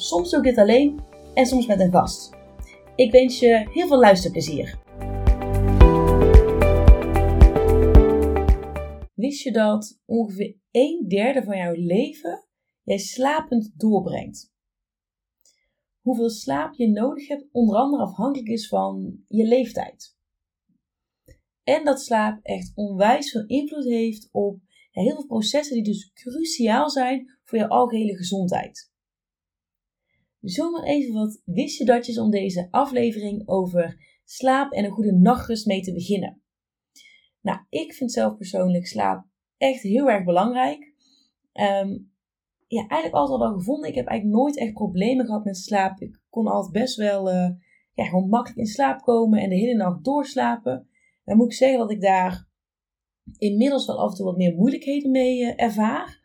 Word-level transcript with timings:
Soms 0.00 0.30
doe 0.30 0.38
ik 0.38 0.44
dit 0.44 0.58
alleen 0.58 1.00
en 1.34 1.46
soms 1.46 1.66
met 1.66 1.80
een 1.80 1.90
gast. 1.90 2.30
Ik 2.96 3.12
wens 3.12 3.38
je 3.38 3.68
heel 3.70 3.86
veel 3.86 3.98
luisterplezier. 3.98 4.78
Wist 9.14 9.42
je 9.42 9.52
dat 9.52 10.00
ongeveer 10.04 10.56
een 10.70 11.04
derde 11.08 11.42
van 11.42 11.56
jouw 11.56 11.74
leven 11.74 12.44
jij 12.82 12.98
slapend 12.98 13.72
doorbrengt? 13.76 14.52
Hoeveel 16.00 16.30
slaap 16.30 16.74
je 16.74 16.88
nodig 16.88 17.28
hebt, 17.28 17.48
onder 17.52 17.76
andere 17.76 18.02
afhankelijk 18.02 18.48
is 18.48 18.68
van 18.68 19.24
je 19.26 19.44
leeftijd. 19.44 20.16
En 21.62 21.84
dat 21.84 22.00
slaap 22.00 22.38
echt 22.42 22.72
onwijs 22.74 23.30
veel 23.30 23.46
invloed 23.46 23.84
heeft 23.84 24.28
op 24.32 24.60
heel 24.90 25.14
veel 25.14 25.26
processen 25.26 25.74
die 25.74 25.84
dus 25.84 26.12
cruciaal 26.12 26.90
zijn 26.90 27.38
voor 27.44 27.58
je 27.58 27.68
algehele 27.68 28.16
gezondheid. 28.16 28.96
Zomaar 30.40 30.82
even 30.82 31.14
wat 31.14 31.42
wist 31.44 31.78
je 31.78 31.84
datjes 31.84 32.18
om 32.18 32.30
deze 32.30 32.68
aflevering 32.70 33.48
over 33.48 34.06
slaap 34.24 34.72
en 34.72 34.84
een 34.84 34.90
goede 34.90 35.12
nachtrust 35.12 35.66
mee 35.66 35.80
te 35.80 35.92
beginnen. 35.92 36.42
Nou, 37.40 37.58
ik 37.68 37.92
vind 37.94 38.12
zelf 38.12 38.36
persoonlijk 38.36 38.86
slaap 38.86 39.26
echt 39.56 39.82
heel 39.82 40.10
erg 40.10 40.24
belangrijk. 40.24 40.94
Um, 41.52 42.10
ja, 42.66 42.80
eigenlijk 42.80 43.14
altijd 43.14 43.40
al 43.40 43.48
wel 43.48 43.58
gevonden. 43.58 43.88
Ik 43.88 43.94
heb 43.94 44.06
eigenlijk 44.06 44.40
nooit 44.40 44.58
echt 44.58 44.72
problemen 44.72 45.26
gehad 45.26 45.44
met 45.44 45.56
slaap. 45.56 46.00
Ik 46.00 46.20
kon 46.30 46.46
altijd 46.46 46.72
best 46.72 46.96
wel 46.96 47.32
uh, 47.32 47.50
ja, 47.94 48.04
gewoon 48.04 48.28
makkelijk 48.28 48.58
in 48.58 48.66
slaap 48.66 49.00
komen 49.00 49.40
en 49.40 49.48
de 49.48 49.56
hele 49.56 49.74
nacht 49.74 50.04
doorslapen. 50.04 50.88
Dan 51.24 51.36
moet 51.36 51.46
ik 51.46 51.52
zeggen 51.52 51.78
dat 51.78 51.90
ik 51.90 52.00
daar 52.00 52.48
inmiddels 53.38 53.86
wel 53.86 53.98
af 54.00 54.10
en 54.10 54.16
toe 54.16 54.26
wat 54.26 54.36
meer 54.36 54.54
moeilijkheden 54.54 55.10
mee 55.10 55.40
uh, 55.40 55.52
ervaar. 55.56 56.20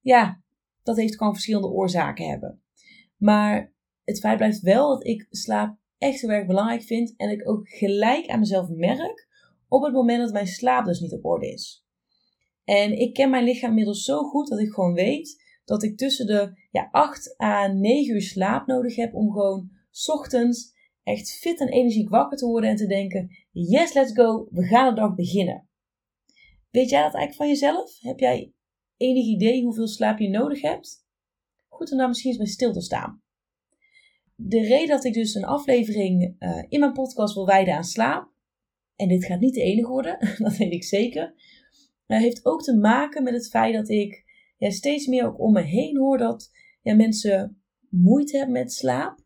Ja, 0.00 0.42
dat 0.82 0.96
heeft 0.96 1.16
gewoon 1.16 1.32
verschillende 1.32 1.68
oorzaken 1.68 2.28
hebben. 2.28 2.62
Maar 3.16 3.74
het 4.04 4.20
feit 4.20 4.36
blijft 4.36 4.60
wel 4.60 4.88
dat 4.88 5.06
ik 5.06 5.26
slaap 5.30 5.76
echt 5.98 6.20
heel 6.20 6.30
erg 6.30 6.46
belangrijk 6.46 6.82
vind. 6.82 7.14
En 7.16 7.30
ik 7.30 7.48
ook 7.48 7.68
gelijk 7.68 8.26
aan 8.26 8.38
mezelf 8.38 8.68
merk 8.68 9.28
op 9.68 9.82
het 9.82 9.92
moment 9.92 10.20
dat 10.20 10.32
mijn 10.32 10.46
slaap 10.46 10.84
dus 10.84 11.00
niet 11.00 11.12
op 11.12 11.24
orde 11.24 11.52
is. 11.52 11.84
En 12.64 12.98
ik 12.98 13.14
ken 13.14 13.30
mijn 13.30 13.44
lichaam 13.44 13.68
inmiddels 13.68 14.04
zo 14.04 14.22
goed 14.22 14.48
dat 14.48 14.58
ik 14.58 14.72
gewoon 14.72 14.94
weet 14.94 15.42
dat 15.64 15.82
ik 15.82 15.96
tussen 15.96 16.26
de 16.26 16.52
ja, 16.70 16.88
8 16.90 17.34
à 17.42 17.66
9 17.66 18.14
uur 18.14 18.22
slaap 18.22 18.66
nodig 18.66 18.96
heb 18.96 19.14
om 19.14 19.32
gewoon 19.32 19.70
ochtends 20.06 20.72
echt 21.02 21.30
fit 21.30 21.60
en 21.60 21.68
energiek 21.68 22.08
wakker 22.08 22.38
te 22.38 22.46
worden 22.46 22.70
en 22.70 22.76
te 22.76 22.86
denken: 22.86 23.30
yes, 23.50 23.92
let's 23.92 24.12
go, 24.12 24.48
we 24.50 24.66
gaan 24.66 24.94
de 24.94 25.00
dag 25.00 25.14
beginnen. 25.14 25.68
Weet 26.70 26.90
jij 26.90 27.02
dat 27.02 27.14
eigenlijk 27.14 27.34
van 27.34 27.48
jezelf? 27.48 28.00
Heb 28.00 28.18
jij 28.18 28.52
enig 28.96 29.24
idee 29.24 29.62
hoeveel 29.62 29.88
slaap 29.88 30.18
je 30.18 30.28
nodig 30.28 30.60
hebt? 30.60 31.03
Goed 31.74 31.92
om 31.92 31.98
daar 31.98 32.08
misschien 32.08 32.30
eens 32.30 32.38
bij 32.38 32.50
stil 32.50 32.72
te 32.72 32.80
staan. 32.80 33.22
De 34.34 34.60
reden 34.60 34.88
dat 34.88 35.04
ik 35.04 35.14
dus 35.14 35.34
een 35.34 35.44
aflevering 35.44 36.36
uh, 36.38 36.64
in 36.68 36.80
mijn 36.80 36.92
podcast 36.92 37.34
wil 37.34 37.46
wijden 37.46 37.74
aan 37.74 37.84
slaap, 37.84 38.32
en 38.96 39.08
dit 39.08 39.24
gaat 39.24 39.40
niet 39.40 39.54
de 39.54 39.62
enige 39.62 39.88
worden, 39.88 40.18
dat 40.44 40.56
weet 40.56 40.72
ik 40.72 40.84
zeker, 40.84 41.34
uh, 42.06 42.18
heeft 42.18 42.44
ook 42.46 42.62
te 42.62 42.76
maken 42.76 43.22
met 43.22 43.34
het 43.34 43.48
feit 43.48 43.74
dat 43.74 43.88
ik 43.88 44.24
ja, 44.56 44.70
steeds 44.70 45.06
meer 45.06 45.26
ook 45.26 45.40
om 45.40 45.52
me 45.52 45.62
heen 45.62 45.96
hoor 45.96 46.18
dat 46.18 46.50
ja, 46.82 46.94
mensen 46.94 47.62
moeite 47.88 48.36
hebben 48.36 48.54
met 48.54 48.72
slaap, 48.72 49.18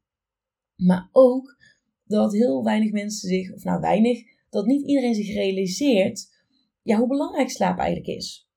maar 0.77 1.09
ook 1.13 1.57
dat 2.05 2.33
heel 2.33 2.65
weinig 2.65 2.93
mensen 2.93 3.29
zich, 3.29 3.55
of 3.55 3.65
nou 3.65 3.81
weinig, 3.81 4.23
dat 4.51 4.67
niet 4.67 4.87
iedereen 4.87 5.15
zich 5.15 5.35
realiseert 5.35 6.37
ja, 6.83 6.99
hoe 6.99 7.09
belangrijk 7.09 7.51
slaap 7.51 7.79
eigenlijk 7.79 8.19
is 8.19 8.48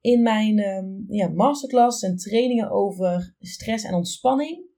in 0.00 0.22
mijn 0.22 0.58
um, 0.58 1.04
ja, 1.08 1.28
masterclass 1.28 2.02
en 2.02 2.16
trainingen 2.16 2.70
over 2.70 3.34
stress 3.38 3.84
en 3.84 3.94
ontspanning 3.94 4.68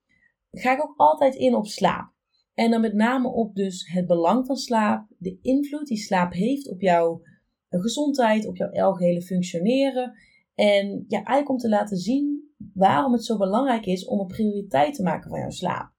ga 0.51 0.73
ik 0.73 0.83
ook 0.83 0.95
altijd 0.97 1.35
in 1.35 1.55
op 1.55 1.67
slaap. 1.67 2.13
En 2.55 2.71
dan 2.71 2.81
met 2.81 2.95
name 2.95 3.29
op 3.29 3.55
dus 3.55 3.91
het 3.93 4.07
belang 4.07 4.47
van 4.47 4.57
slaap, 4.57 5.07
de 5.19 5.39
invloed 5.43 5.87
die 5.87 5.97
slaap 5.97 6.33
heeft 6.33 6.69
op 6.69 6.81
jouw 6.81 7.23
gezondheid, 7.69 8.47
op 8.47 8.57
jouw 8.57 8.71
algehele 8.71 9.23
functioneren. 9.23 10.13
En 10.55 11.05
ja, 11.09 11.17
eigenlijk 11.17 11.49
om 11.49 11.57
te 11.57 11.69
laten 11.69 11.97
zien 11.97 12.51
waarom 12.75 13.13
het 13.13 13.25
zo 13.25 13.37
belangrijk 13.37 13.87
is 13.87 14.05
om 14.05 14.21
een 14.21 14.27
prioriteit 14.27 14.95
te 14.95 15.03
maken 15.03 15.31
van 15.31 15.39
jouw 15.39 15.51
slaap. 15.51 15.93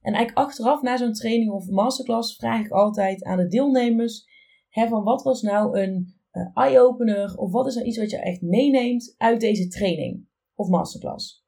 En 0.00 0.14
eigenlijk 0.14 0.46
achteraf 0.46 0.82
na 0.82 0.96
zo'n 0.96 1.12
training 1.12 1.50
of 1.50 1.68
masterclass 1.68 2.36
vraag 2.36 2.64
ik 2.64 2.70
altijd 2.70 3.24
aan 3.24 3.38
de 3.38 3.46
deelnemers: 3.46 4.26
hè, 4.68 4.88
van 4.88 5.02
wat 5.02 5.22
was 5.22 5.42
nou 5.42 5.80
een 5.80 6.17
eye-opener 6.54 7.36
of 7.36 7.52
wat 7.52 7.66
is 7.66 7.76
er 7.76 7.84
iets 7.84 7.98
wat 7.98 8.10
je 8.10 8.18
echt 8.18 8.42
meeneemt 8.42 9.14
uit 9.16 9.40
deze 9.40 9.68
training 9.68 10.26
of 10.54 10.68
masterclass. 10.68 11.46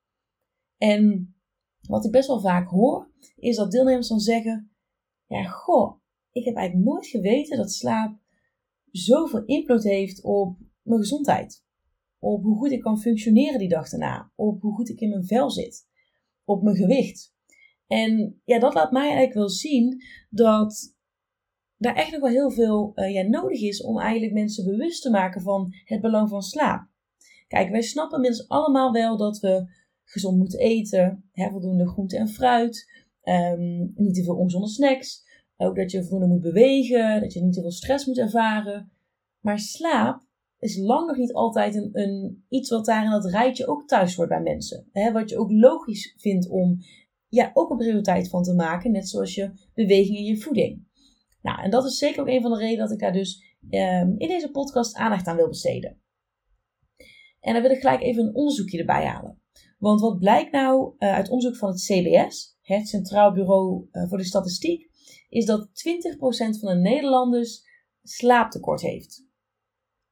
En 0.76 1.34
wat 1.80 2.04
ik 2.04 2.10
best 2.10 2.28
wel 2.28 2.40
vaak 2.40 2.68
hoor, 2.68 3.10
is 3.36 3.56
dat 3.56 3.70
deelnemers 3.70 4.08
dan 4.08 4.20
zeggen: 4.20 4.70
Ja, 5.26 5.42
goh, 5.42 6.00
ik 6.32 6.44
heb 6.44 6.54
eigenlijk 6.54 6.88
nooit 6.88 7.06
geweten 7.06 7.56
dat 7.56 7.72
slaap 7.72 8.18
zoveel 8.90 9.44
invloed 9.44 9.82
heeft 9.82 10.22
op 10.22 10.58
mijn 10.82 11.00
gezondheid. 11.00 11.64
Op 12.18 12.42
hoe 12.42 12.56
goed 12.56 12.70
ik 12.70 12.80
kan 12.80 13.00
functioneren 13.00 13.58
die 13.58 13.68
dag 13.68 13.88
daarna. 13.88 14.32
Op 14.34 14.60
hoe 14.60 14.74
goed 14.74 14.88
ik 14.88 15.00
in 15.00 15.08
mijn 15.08 15.26
vel 15.26 15.50
zit. 15.50 15.88
Op 16.44 16.62
mijn 16.62 16.76
gewicht. 16.76 17.34
En 17.86 18.40
ja, 18.44 18.58
dat 18.58 18.74
laat 18.74 18.92
mij 18.92 19.02
eigenlijk 19.02 19.34
wel 19.34 19.48
zien 19.48 20.02
dat 20.30 20.96
daar 21.80 21.94
echt 21.94 22.10
nog 22.10 22.20
wel 22.20 22.30
heel 22.30 22.50
veel 22.50 22.92
ja, 22.94 23.22
nodig 23.22 23.60
is 23.60 23.82
om 23.82 23.98
eigenlijk 23.98 24.32
mensen 24.32 24.64
bewust 24.64 25.02
te 25.02 25.10
maken 25.10 25.40
van 25.40 25.74
het 25.84 26.00
belang 26.00 26.28
van 26.28 26.42
slaap. 26.42 26.88
Kijk, 27.48 27.70
wij 27.70 27.82
snappen 27.82 28.16
inmiddels 28.16 28.48
allemaal 28.48 28.92
wel 28.92 29.16
dat 29.16 29.38
we 29.38 29.66
gezond 30.04 30.38
moeten 30.38 30.58
eten, 30.58 31.30
voldoende 31.32 31.88
groente 31.88 32.16
en 32.16 32.28
fruit, 32.28 32.90
um, 33.24 33.92
niet 33.94 34.14
te 34.14 34.24
veel 34.24 34.36
ongezonde 34.36 34.68
snacks, 34.68 35.24
ook 35.56 35.76
dat 35.76 35.90
je 35.90 36.02
voldoende 36.02 36.34
moet 36.34 36.42
bewegen, 36.42 37.20
dat 37.20 37.32
je 37.32 37.42
niet 37.42 37.52
te 37.52 37.60
veel 37.60 37.70
stress 37.70 38.06
moet 38.06 38.18
ervaren. 38.18 38.92
Maar 39.40 39.58
slaap 39.58 40.22
is 40.58 40.78
lang 40.78 41.06
nog 41.06 41.16
niet 41.16 41.32
altijd 41.32 41.74
een, 41.74 41.90
een, 41.92 42.44
iets 42.48 42.70
wat 42.70 42.84
daar 42.84 43.04
in 43.04 43.10
dat 43.10 43.30
rijtje 43.30 43.66
ook 43.66 43.86
thuis 43.86 44.14
hoort 44.14 44.28
bij 44.28 44.42
mensen. 44.42 44.86
Wat 45.12 45.30
je 45.30 45.38
ook 45.38 45.50
logisch 45.50 46.14
vindt 46.16 46.48
om 46.48 46.78
ja, 47.28 47.50
ook 47.54 47.70
een 47.70 47.76
prioriteit 47.76 48.28
van 48.28 48.42
te 48.42 48.54
maken, 48.54 48.92
net 48.92 49.08
zoals 49.08 49.34
je 49.34 49.50
beweging 49.74 50.16
en 50.18 50.24
je 50.24 50.40
voeding. 50.40 50.88
Nou, 51.42 51.62
en 51.62 51.70
dat 51.70 51.84
is 51.84 51.98
zeker 51.98 52.20
ook 52.20 52.28
een 52.28 52.42
van 52.42 52.50
de 52.50 52.58
redenen 52.58 52.78
dat 52.78 52.90
ik 52.90 52.98
daar 52.98 53.12
dus 53.12 53.56
um, 53.70 54.14
in 54.18 54.28
deze 54.28 54.50
podcast 54.50 54.94
aandacht 54.94 55.26
aan 55.26 55.36
wil 55.36 55.48
besteden. 55.48 56.00
En 57.40 57.52
dan 57.52 57.62
wil 57.62 57.70
ik 57.70 57.80
gelijk 57.80 58.02
even 58.02 58.26
een 58.26 58.34
onderzoekje 58.34 58.78
erbij 58.78 59.06
halen. 59.06 59.42
Want 59.78 60.00
wat 60.00 60.18
blijkt 60.18 60.52
nou 60.52 60.94
uh, 60.98 61.14
uit 61.14 61.28
onderzoek 61.28 61.56
van 61.56 61.68
het 61.68 61.80
CBS, 61.80 62.58
het 62.60 62.88
Centraal 62.88 63.32
Bureau 63.32 63.88
uh, 63.92 64.08
voor 64.08 64.18
de 64.18 64.24
Statistiek, 64.24 64.90
is 65.28 65.44
dat 65.44 65.68
20% 65.68 65.70
van 66.60 66.74
de 66.74 66.80
Nederlanders 66.80 67.62
slaaptekort 68.02 68.80
heeft. 68.80 69.26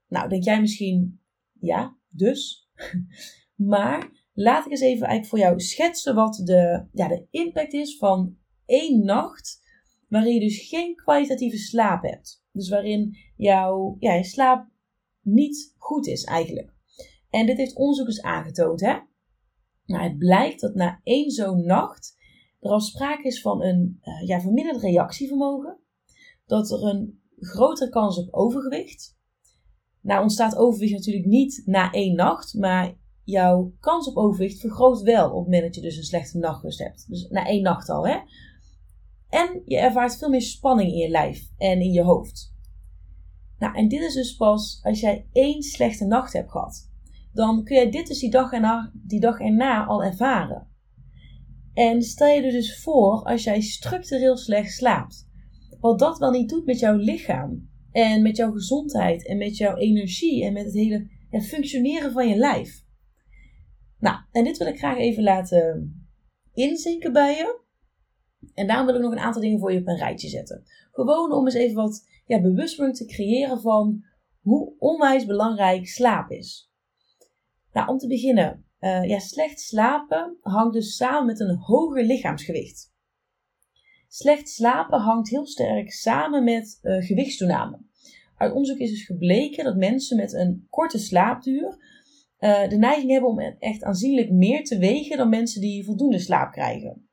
Nou, 0.07 0.29
denk 0.29 0.45
jij 0.45 0.61
misschien, 0.61 1.21
ja, 1.61 1.99
dus. 2.09 2.71
maar 3.73 4.29
laat 4.33 4.65
ik 4.65 4.71
eens 4.71 4.81
even 4.81 5.07
eigenlijk 5.07 5.27
voor 5.27 5.39
jou 5.39 5.61
schetsen 5.61 6.15
wat 6.15 6.41
de, 6.45 6.87
ja, 6.93 7.09
de 7.09 7.27
impact 7.31 7.73
is 7.73 7.97
van 7.97 8.37
één 8.67 9.05
nacht 9.05 9.61
waarin 10.09 10.35
je 10.35 10.41
dus 10.41 10.69
geen 10.69 10.95
kwalitatieve 10.95 11.57
slaap 11.57 12.03
hebt. 12.03 12.45
Dus 12.53 12.69
waarin 12.69 13.17
jouw 13.37 13.97
ja, 13.99 14.23
slaap 14.23 14.69
niet 15.21 15.75
goed 15.77 16.07
is 16.07 16.25
eigenlijk. 16.25 16.75
En 17.31 17.47
dit 17.47 17.57
heeft 17.57 17.77
onderzoekers 17.77 18.23
aangetoond. 18.23 18.81
Hè? 18.81 18.99
Nou, 19.85 20.03
het 20.03 20.19
blijkt 20.19 20.61
dat 20.61 20.75
na 20.75 21.01
één 21.03 21.31
zo'n 21.31 21.67
nacht 21.67 22.17
er 22.61 22.71
al 22.71 22.81
sprake 22.81 23.23
is 23.23 23.41
van 23.41 23.63
een 23.63 24.01
uh, 24.03 24.29
ja, 24.29 24.41
verminderd 24.41 24.83
reactievermogen. 24.83 25.79
Dat 26.47 26.71
er 26.71 26.83
een 26.83 27.23
grotere 27.37 27.91
kans 27.91 28.19
op 28.19 28.35
overgewicht. 28.35 29.17
Nou 30.01 30.23
ontstaat 30.23 30.57
overwicht 30.57 30.93
natuurlijk 30.93 31.27
niet 31.27 31.63
na 31.65 31.93
één 31.93 32.15
nacht, 32.15 32.55
maar 32.55 32.99
jouw 33.25 33.73
kans 33.81 34.09
op 34.09 34.17
overwicht 34.17 34.61
vergroot 34.61 35.01
wel 35.01 35.31
op 35.31 35.35
het 35.35 35.45
moment 35.45 35.63
dat 35.63 35.75
je 35.75 35.81
dus 35.81 35.97
een 35.97 36.03
slechte 36.03 36.39
nachtrust 36.39 36.79
hebt. 36.79 37.09
Dus 37.09 37.29
na 37.29 37.47
één 37.47 37.63
nacht 37.63 37.89
al. 37.89 38.07
Hè? 38.07 38.19
En 39.29 39.63
je 39.65 39.79
ervaart 39.79 40.17
veel 40.17 40.29
meer 40.29 40.43
spanning 40.43 40.91
in 40.91 40.97
je 40.97 41.09
lijf 41.09 41.49
en 41.59 41.81
in 41.81 41.93
je 41.93 42.03
hoofd. 42.03 42.57
Nou, 43.59 43.77
en 43.77 43.89
dit 43.89 44.01
is 44.01 44.15
dus 44.15 44.37
pas 44.37 44.81
als 44.83 45.01
jij 45.01 45.27
één 45.33 45.63
slechte 45.63 46.05
nacht 46.05 46.33
hebt 46.33 46.51
gehad. 46.51 46.91
Dan 47.33 47.65
kun 47.65 47.77
jij 47.77 47.91
dit 47.91 48.07
dus 48.07 48.19
die 48.19 48.31
dag 48.31 48.53
erna, 48.53 48.93
die 48.95 49.21
dag 49.21 49.41
erna 49.41 49.85
al 49.85 50.05
ervaren. 50.05 50.67
En 51.75 52.03
stel 52.03 52.29
je 52.29 52.43
er 52.43 52.53
dus 52.53 52.83
voor 52.83 53.23
als 53.23 53.45
jij 53.45 53.61
structureel 53.61 54.37
slecht 54.37 54.73
slaapt. 54.73 55.29
Wat 55.81 55.99
dat 55.99 56.19
wel 56.19 56.31
niet 56.31 56.49
doet 56.49 56.67
met 56.67 56.79
jouw 56.79 56.97
lichaam. 56.97 57.69
En 57.93 58.23
met 58.23 58.37
jouw 58.37 58.53
gezondheid. 58.53 59.27
En 59.27 59.39
met 59.39 59.57
jouw 59.57 59.77
energie. 59.77 60.45
En 60.45 60.53
met 60.53 60.65
het 60.65 60.75
hele 60.75 61.11
het 61.31 61.47
functioneren 61.47 62.13
van 62.13 62.29
je 62.29 62.37
lijf. 62.37 62.85
Nou, 63.99 64.17
en 64.33 64.45
dit 64.45 64.59
wil 64.59 64.67
ik 64.67 64.79
graag 64.79 64.99
even 64.99 65.23
laten 65.23 65.93
inzinken 66.55 67.13
bij 67.13 67.37
je. 67.37 67.67
En 68.55 68.67
daarom 68.67 68.87
wil 68.87 68.95
ik 68.95 69.01
nog 69.01 69.13
een 69.13 69.19
aantal 69.19 69.43
dingen 69.43 69.59
voor 69.59 69.73
je 69.73 69.81
op 69.81 69.87
een 69.87 69.97
rijtje 69.97 70.29
zetten. 70.29 70.65
Gewoon 70.93 71.33
om 71.33 71.45
eens 71.45 71.55
even 71.55 71.77
wat 71.77 72.09
ja, 72.27 72.41
bewustwording 72.41 72.99
te 72.99 73.07
creëren 73.07 73.61
van 73.61 74.05
hoe 74.41 74.75
onwijs 74.79 75.27
belangrijk 75.27 75.89
slaap 75.89 76.31
is. 76.31 76.73
Nou, 77.73 77.89
om 77.89 77.99
te 77.99 78.07
beginnen, 78.07 78.65
uh, 78.81 79.05
ja, 79.05 79.19
slecht 79.19 79.61
slapen 79.61 80.37
hangt 80.41 80.75
dus 80.75 80.97
samen 80.97 81.27
met 81.27 81.41
een 81.41 81.57
hoger 81.57 82.05
lichaamsgewicht. 82.05 82.93
Slecht 84.09 84.49
slapen 84.49 85.01
hangt 85.01 85.29
heel 85.29 85.47
sterk 85.47 85.93
samen 85.93 86.45
met 86.45 86.79
uh, 86.83 87.05
gewichtstoename. 87.05 87.81
Uit 88.37 88.53
onderzoek 88.53 88.79
is 88.79 88.91
dus 88.91 89.07
gebleken 89.07 89.65
dat 89.65 89.77
mensen 89.77 90.17
met 90.17 90.33
een 90.33 90.67
korte 90.71 90.99
slaapduur 90.99 91.77
uh, 92.41 92.69
de 92.69 92.77
neiging 92.77 93.11
hebben 93.11 93.31
om 93.31 93.39
echt 93.39 93.83
aanzienlijk 93.83 94.31
meer 94.31 94.65
te 94.65 94.79
wegen 94.79 95.17
dan 95.17 95.29
mensen 95.29 95.61
die 95.61 95.85
voldoende 95.85 96.19
slaap 96.19 96.53
krijgen. 96.53 97.08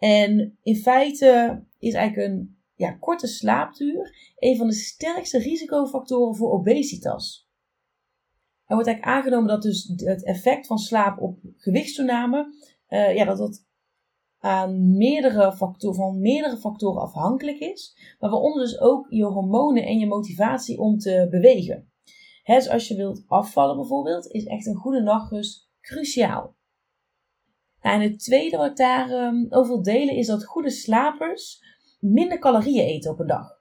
En 0.00 0.58
in 0.62 0.76
feite 0.76 1.62
is 1.78 1.94
eigenlijk 1.94 2.28
een 2.28 2.58
ja, 2.74 2.92
korte 2.92 3.26
slaapduur 3.26 4.32
een 4.38 4.56
van 4.56 4.66
de 4.66 4.74
sterkste 4.74 5.38
risicofactoren 5.38 6.36
voor 6.36 6.52
obesitas. 6.52 7.48
Er 8.66 8.74
wordt 8.74 8.88
eigenlijk 8.88 9.16
aangenomen 9.16 9.48
dat 9.48 9.62
dus 9.62 9.92
het 9.96 10.24
effect 10.24 10.66
van 10.66 10.78
slaap 10.78 11.20
op 11.20 11.38
gewichtstoename, 11.56 12.54
uh, 12.88 13.14
ja, 13.14 13.24
dat 13.24 13.38
dat 13.38 13.64
aan 14.38 14.96
meerdere 14.96 15.52
factoren, 15.52 15.96
van 15.96 16.20
meerdere 16.20 16.56
factoren 16.56 17.02
afhankelijk 17.02 17.58
is, 17.58 18.14
maar 18.18 18.30
waaronder 18.30 18.62
dus 18.62 18.80
ook 18.80 19.06
je 19.10 19.24
hormonen 19.24 19.84
en 19.84 19.98
je 19.98 20.06
motivatie 20.06 20.78
om 20.78 20.98
te 20.98 21.26
bewegen. 21.30 21.92
Dus 22.44 22.68
als 22.68 22.88
je 22.88 22.96
wilt 22.96 23.24
afvallen 23.26 23.76
bijvoorbeeld, 23.76 24.26
is 24.26 24.44
echt 24.44 24.66
een 24.66 24.74
goede 24.74 25.00
nachtrust 25.00 25.70
cruciaal. 25.80 26.58
Nou, 27.82 27.94
en 27.94 28.10
het 28.10 28.18
tweede 28.18 28.56
wat 28.56 28.70
ik 28.70 28.76
daarover 28.76 29.26
um, 29.26 29.46
over 29.50 29.72
wil 29.72 29.82
delen 29.82 30.14
is 30.14 30.26
dat 30.26 30.44
goede 30.44 30.70
slapers 30.70 31.62
minder 32.00 32.38
calorieën 32.38 32.84
eten 32.84 33.10
op 33.10 33.18
een 33.20 33.26
dag. 33.26 33.58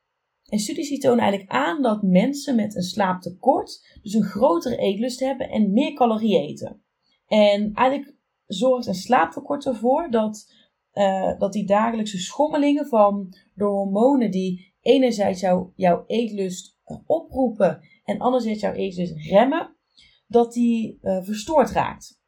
En 0.50 0.60
studies 0.60 1.00
tonen 1.00 1.19
eigenlijk 1.19 1.51
aan 1.51 1.81
dat 1.81 2.01
mensen 2.01 2.56
met 2.56 2.75
een 2.75 2.81
slaaptekort 2.81 3.98
dus 4.01 4.13
een 4.13 4.24
grotere 4.24 4.77
eetlust 4.77 5.19
hebben 5.19 5.50
en 5.50 5.74
meer 5.74 5.94
calorieën 5.94 6.42
eten. 6.42 6.83
En 7.27 7.71
eigenlijk 7.74 8.16
zorgt 8.45 8.88
een 8.88 8.94
slaaptekort 8.94 9.66
ervoor 9.66 10.12
dat, 10.12 10.54
uh, 10.94 11.39
dat 11.39 11.54
die 11.54 11.65
dagelijkse 11.65 12.18
schommelingen 12.18 12.88
van 12.88 13.33
de 13.54 13.63
hormonen 13.63 14.31
die 14.31 14.75
enerzijds 14.81 15.39
jou, 15.39 15.72
jouw 15.75 16.04
eetlust 16.07 16.77
uh, 16.86 16.98
oproepen 17.06 17.81
en 18.04 18.19
anderzijds 18.19 18.62
jouw 18.62 18.74
eetlust 18.74 19.13
remmen, 19.30 19.75
dat 20.27 20.54
die 20.54 21.00
uh, 21.01 21.24
verstoord 21.24 21.72
raakt. 21.72 22.19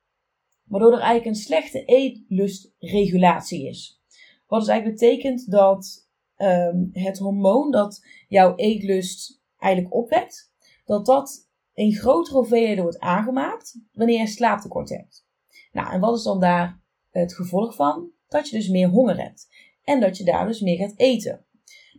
Waardoor 0.71 0.93
er 0.93 0.99
eigenlijk 0.99 1.25
een 1.25 1.41
slechte 1.41 1.85
eetlustregulatie 1.85 3.67
is. 3.67 4.01
Wat 4.47 4.59
dus 4.59 4.69
eigenlijk 4.69 4.99
betekent 4.99 5.51
dat 5.51 6.07
um, 6.37 6.89
het 6.93 7.17
hormoon 7.17 7.71
dat 7.71 8.05
jouw 8.27 8.55
eetlust 8.55 9.41
eigenlijk 9.57 9.93
opwekt, 9.93 10.53
dat 10.85 11.05
dat 11.05 11.49
in 11.73 11.93
grotere 11.93 12.37
hoeveelheden 12.37 12.83
wordt 12.83 12.99
aangemaakt 12.99 13.79
wanneer 13.93 14.19
je 14.19 14.27
slaaptekort 14.27 14.89
hebt. 14.89 15.25
Nou, 15.71 15.91
en 15.93 15.99
wat 15.99 16.17
is 16.17 16.23
dan 16.23 16.39
daar 16.39 16.81
het 17.09 17.35
gevolg 17.35 17.75
van? 17.75 18.09
Dat 18.27 18.49
je 18.49 18.57
dus 18.57 18.69
meer 18.69 18.89
honger 18.89 19.21
hebt 19.21 19.47
en 19.83 19.99
dat 19.99 20.17
je 20.17 20.23
daar 20.23 20.47
dus 20.47 20.61
meer 20.61 20.77
gaat 20.77 20.97
eten. 20.99 21.45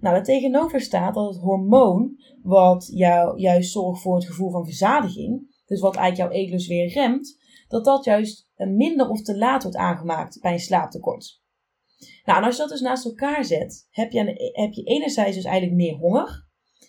Nou, 0.00 0.16
er 0.16 0.22
tegenover 0.22 0.80
staat 0.80 1.14
dat 1.14 1.34
het 1.34 1.42
hormoon, 1.42 2.22
wat 2.42 2.90
jou 2.92 3.40
juist 3.40 3.72
zorgt 3.72 4.02
voor 4.02 4.14
het 4.14 4.26
gevoel 4.26 4.50
van 4.50 4.64
verzadiging, 4.64 5.60
dus 5.66 5.80
wat 5.80 5.96
eigenlijk 5.96 6.32
jouw 6.32 6.42
eetlust 6.42 6.68
weer 6.68 6.88
remt, 6.88 7.40
dat 7.72 7.84
dat 7.84 8.04
juist 8.04 8.48
minder 8.56 9.08
of 9.08 9.22
te 9.22 9.38
laat 9.38 9.62
wordt 9.62 9.78
aangemaakt 9.78 10.40
bij 10.40 10.52
een 10.52 10.58
slaaptekort. 10.58 11.40
Nou, 12.24 12.38
en 12.38 12.44
als 12.44 12.54
je 12.54 12.60
dat 12.60 12.70
dus 12.70 12.80
naast 12.80 13.04
elkaar 13.04 13.44
zet, 13.44 13.86
heb 13.90 14.12
je, 14.12 14.52
heb 14.52 14.72
je 14.72 14.82
enerzijds 14.82 15.36
dus 15.36 15.44
eigenlijk 15.44 15.76
meer 15.76 15.94
honger, 15.94 16.46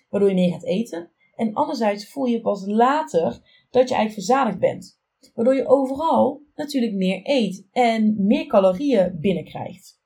waardoor 0.10 0.30
je 0.30 0.36
meer 0.36 0.52
gaat 0.52 0.64
eten. 0.64 1.12
En 1.36 1.54
anderzijds 1.54 2.12
voel 2.12 2.26
je 2.26 2.42
pas 2.42 2.66
later 2.66 3.32
dat 3.70 3.90
je 3.90 3.96
eigenlijk 3.96 4.14
verzadigd 4.14 4.60
bent. 4.60 5.00
Waardoor 5.34 5.56
je 5.56 5.68
overal 5.68 6.42
natuurlijk 6.56 6.94
meer 6.94 7.20
eet 7.24 7.68
en 7.72 8.26
meer 8.26 8.46
calorieën 8.46 9.18
binnenkrijgt. 9.20 10.02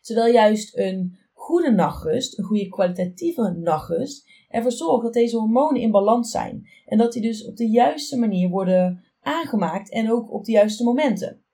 Terwijl 0.00 0.32
juist 0.32 0.76
een 0.76 1.18
goede 1.32 1.70
nachtrust, 1.70 2.38
een 2.38 2.44
goede 2.44 2.68
kwalitatieve 2.68 3.50
nachtrust, 3.50 4.28
ervoor 4.48 4.72
zorgt 4.72 5.02
dat 5.02 5.12
deze 5.12 5.36
hormonen 5.36 5.80
in 5.80 5.90
balans 5.90 6.30
zijn. 6.30 6.68
En 6.86 6.98
dat 6.98 7.12
die 7.12 7.22
dus 7.22 7.46
op 7.46 7.56
de 7.56 7.68
juiste 7.68 8.18
manier 8.18 8.48
worden 8.48 9.04
aangemaakt 9.26 9.90
en 9.90 10.12
ook 10.12 10.32
op 10.32 10.44
de 10.44 10.52
juiste 10.52 10.84
momenten. 10.84 11.44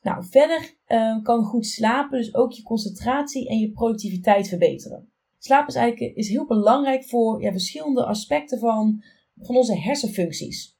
Nou, 0.00 0.24
verder 0.24 0.76
uh, 0.86 1.22
kan 1.22 1.44
goed 1.44 1.66
slapen 1.66 2.18
dus 2.18 2.34
ook 2.34 2.52
je 2.52 2.62
concentratie 2.62 3.48
en 3.48 3.58
je 3.58 3.72
productiviteit 3.72 4.48
verbeteren. 4.48 5.12
Slaap 5.38 5.68
is 5.68 5.74
eigenlijk 5.74 6.16
is 6.16 6.28
heel 6.28 6.46
belangrijk 6.46 7.04
voor 7.04 7.42
ja, 7.42 7.50
verschillende 7.50 8.04
aspecten 8.04 8.58
van, 8.58 9.04
van 9.36 9.56
onze 9.56 9.78
hersenfuncties. 9.78 10.78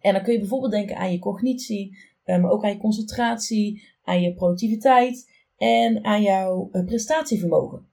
En 0.00 0.12
dan 0.12 0.22
kun 0.22 0.32
je 0.32 0.38
bijvoorbeeld 0.38 0.72
denken 0.72 0.96
aan 0.96 1.12
je 1.12 1.18
cognitie, 1.18 1.98
uh, 2.24 2.40
maar 2.42 2.50
ook 2.50 2.64
aan 2.64 2.70
je 2.70 2.78
concentratie, 2.78 3.82
aan 4.02 4.20
je 4.20 4.34
productiviteit 4.34 5.30
en 5.56 6.04
aan 6.04 6.22
jouw 6.22 6.68
uh, 6.72 6.84
prestatievermogen. 6.84 7.88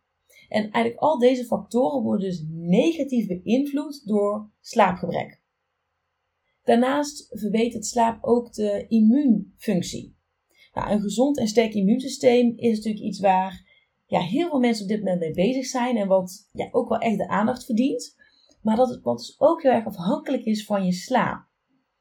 En 0.50 0.62
eigenlijk 0.62 0.98
al 1.04 1.20
deze 1.20 1.46
factoren 1.46 2.04
worden 2.04 2.30
dus 2.30 2.46
negatief 2.50 3.28
beïnvloed 3.28 4.08
door 4.08 4.52
slaapgebrek. 4.60 5.43
Daarnaast 6.64 7.28
verbetert 7.30 7.86
slaap 7.86 8.18
ook 8.24 8.54
de 8.54 8.86
immuunfunctie. 8.88 10.16
Nou, 10.74 10.92
een 10.92 11.02
gezond 11.02 11.38
en 11.38 11.48
sterk 11.48 11.74
immuunsysteem 11.74 12.54
is 12.56 12.76
natuurlijk 12.76 13.06
iets 13.06 13.20
waar 13.20 13.72
ja, 14.06 14.20
heel 14.20 14.50
veel 14.50 14.60
mensen 14.60 14.84
op 14.84 14.90
dit 14.90 15.00
moment 15.00 15.20
mee 15.20 15.32
bezig 15.32 15.66
zijn 15.66 15.98
en 15.98 16.08
wat 16.08 16.50
ja, 16.52 16.68
ook 16.72 16.90
wel 16.90 16.98
echt 16.98 17.18
de 17.18 17.28
aandacht 17.28 17.66
verdient. 17.66 18.16
Maar 18.62 18.76
dat 18.76 18.90
het, 18.90 19.04
wat 19.04 19.18
dus 19.18 19.36
ook 19.38 19.62
heel 19.62 19.72
erg 19.72 19.86
afhankelijk 19.86 20.44
is 20.44 20.66
van 20.66 20.86
je 20.86 20.92
slaap. 20.92 21.48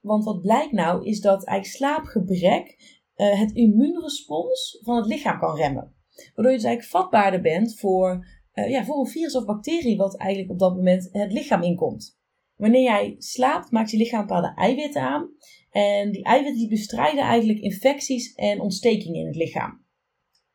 Want 0.01 0.25
wat 0.25 0.41
blijkt 0.41 0.73
nou 0.73 1.07
is 1.07 1.21
dat 1.21 1.45
eigenlijk 1.45 1.77
slaapgebrek 1.77 2.77
uh, 3.17 3.41
het 3.41 3.53
immuunrespons 3.53 4.79
van 4.83 4.97
het 4.97 5.07
lichaam 5.07 5.39
kan 5.39 5.57
remmen. 5.57 5.95
Waardoor 6.35 6.53
je 6.53 6.59
dus 6.59 6.67
eigenlijk 6.67 6.85
vatbaarder 6.85 7.41
bent 7.41 7.79
voor, 7.79 8.27
uh, 8.55 8.71
ja, 8.71 8.85
voor 8.85 8.99
een 8.99 9.07
virus 9.07 9.37
of 9.37 9.45
bacterie 9.45 9.97
wat 9.97 10.17
eigenlijk 10.17 10.51
op 10.53 10.59
dat 10.59 10.77
moment 10.77 11.09
het 11.13 11.33
lichaam 11.33 11.63
inkomt. 11.63 12.21
Wanneer 12.63 12.83
jij 12.83 13.15
slaapt, 13.19 13.71
maakt 13.71 13.91
je 13.91 13.97
lichaam 13.97 14.21
bepaalde 14.21 14.53
eiwitten 14.55 15.03
aan. 15.03 15.29
En 15.71 16.13
die 16.13 16.25
eiwitten 16.25 16.59
die 16.61 16.69
bestrijden 16.69 17.25
eigenlijk 17.25 17.59
infecties 17.59 18.35
en 18.35 18.61
ontstekingen 18.61 19.21
in 19.21 19.27
het 19.27 19.37
lichaam. 19.37 19.85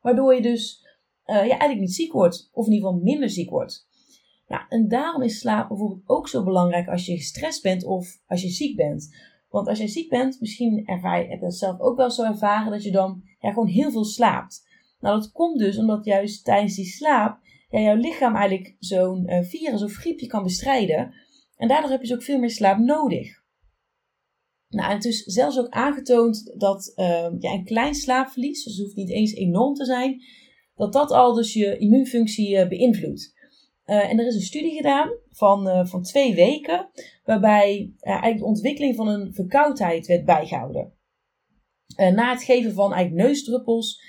Waardoor 0.00 0.34
je 0.34 0.42
dus 0.42 0.86
uh, 1.26 1.34
ja, 1.34 1.48
eigenlijk 1.48 1.80
niet 1.80 1.94
ziek 1.94 2.12
wordt, 2.12 2.48
of 2.52 2.66
in 2.66 2.72
ieder 2.72 2.88
geval 2.88 3.04
minder 3.04 3.30
ziek 3.30 3.50
wordt. 3.50 3.86
Nou, 4.46 4.62
en 4.68 4.88
daarom 4.88 5.22
is 5.22 5.38
slaap 5.38 5.68
bijvoorbeeld 5.68 6.02
ook 6.06 6.28
zo 6.28 6.44
belangrijk 6.44 6.88
als 6.88 7.06
je 7.06 7.16
gestrest 7.16 7.62
bent 7.62 7.84
of 7.84 8.20
als 8.26 8.42
je 8.42 8.48
ziek 8.48 8.76
bent. 8.76 9.16
Want 9.48 9.68
als 9.68 9.78
je 9.78 9.88
ziek 9.88 10.08
bent, 10.08 10.40
misschien 10.40 10.86
ervaar 10.86 11.22
je, 11.22 11.28
heb 11.28 11.38
je 11.38 11.44
dat 11.44 11.54
zelf 11.54 11.80
ook 11.80 11.96
wel 11.96 12.10
zo 12.10 12.24
ervaren, 12.24 12.70
dat 12.70 12.82
je 12.82 12.92
dan 12.92 13.22
ja, 13.40 13.48
gewoon 13.48 13.68
heel 13.68 13.90
veel 13.90 14.04
slaapt. 14.04 14.66
Nou, 15.00 15.20
dat 15.20 15.32
komt 15.32 15.58
dus 15.58 15.78
omdat 15.78 16.04
juist 16.04 16.44
tijdens 16.44 16.74
die 16.74 16.86
slaap 16.86 17.38
ja, 17.68 17.80
jouw 17.80 17.96
lichaam 17.96 18.34
eigenlijk 18.34 18.76
zo'n 18.78 19.30
uh, 19.30 19.42
virus 19.42 19.82
of 19.82 19.92
griepje 19.92 20.26
kan 20.26 20.42
bestrijden. 20.42 21.14
En 21.58 21.68
daardoor 21.68 21.90
heb 21.90 22.00
je 22.00 22.06
dus 22.06 22.16
ook 22.16 22.22
veel 22.22 22.38
meer 22.38 22.50
slaap 22.50 22.78
nodig. 22.78 23.42
Nou, 24.68 24.92
het 24.92 25.04
is 25.04 25.22
zelfs 25.22 25.58
ook 25.58 25.68
aangetoond 25.68 26.54
dat 26.56 26.92
uh, 26.96 27.28
ja, 27.38 27.52
een 27.52 27.64
klein 27.64 27.94
slaapverlies, 27.94 28.64
dus 28.64 28.76
het 28.76 28.84
hoeft 28.84 28.96
niet 28.96 29.10
eens 29.10 29.32
enorm 29.32 29.74
te 29.74 29.84
zijn, 29.84 30.22
dat 30.74 30.92
dat 30.92 31.10
al 31.10 31.34
dus 31.34 31.52
je 31.52 31.78
immuunfunctie 31.78 32.56
uh, 32.56 32.68
beïnvloedt. 32.68 33.36
Uh, 33.86 34.10
en 34.10 34.18
er 34.18 34.26
is 34.26 34.34
een 34.34 34.40
studie 34.40 34.76
gedaan 34.76 35.10
van, 35.28 35.68
uh, 35.68 35.86
van 35.86 36.02
twee 36.02 36.34
weken, 36.34 36.90
waarbij 37.24 37.92
eigenlijk 38.00 38.38
de 38.38 38.44
ontwikkeling 38.44 38.96
van 38.96 39.08
een 39.08 39.34
verkoudheid 39.34 40.06
werd 40.06 40.24
bijgehouden. 40.24 40.92
na 41.96 42.30
het 42.30 42.42
geven 42.42 42.72
van 42.72 42.92
eigenlijk 42.92 43.26
neusdruppels 43.26 44.02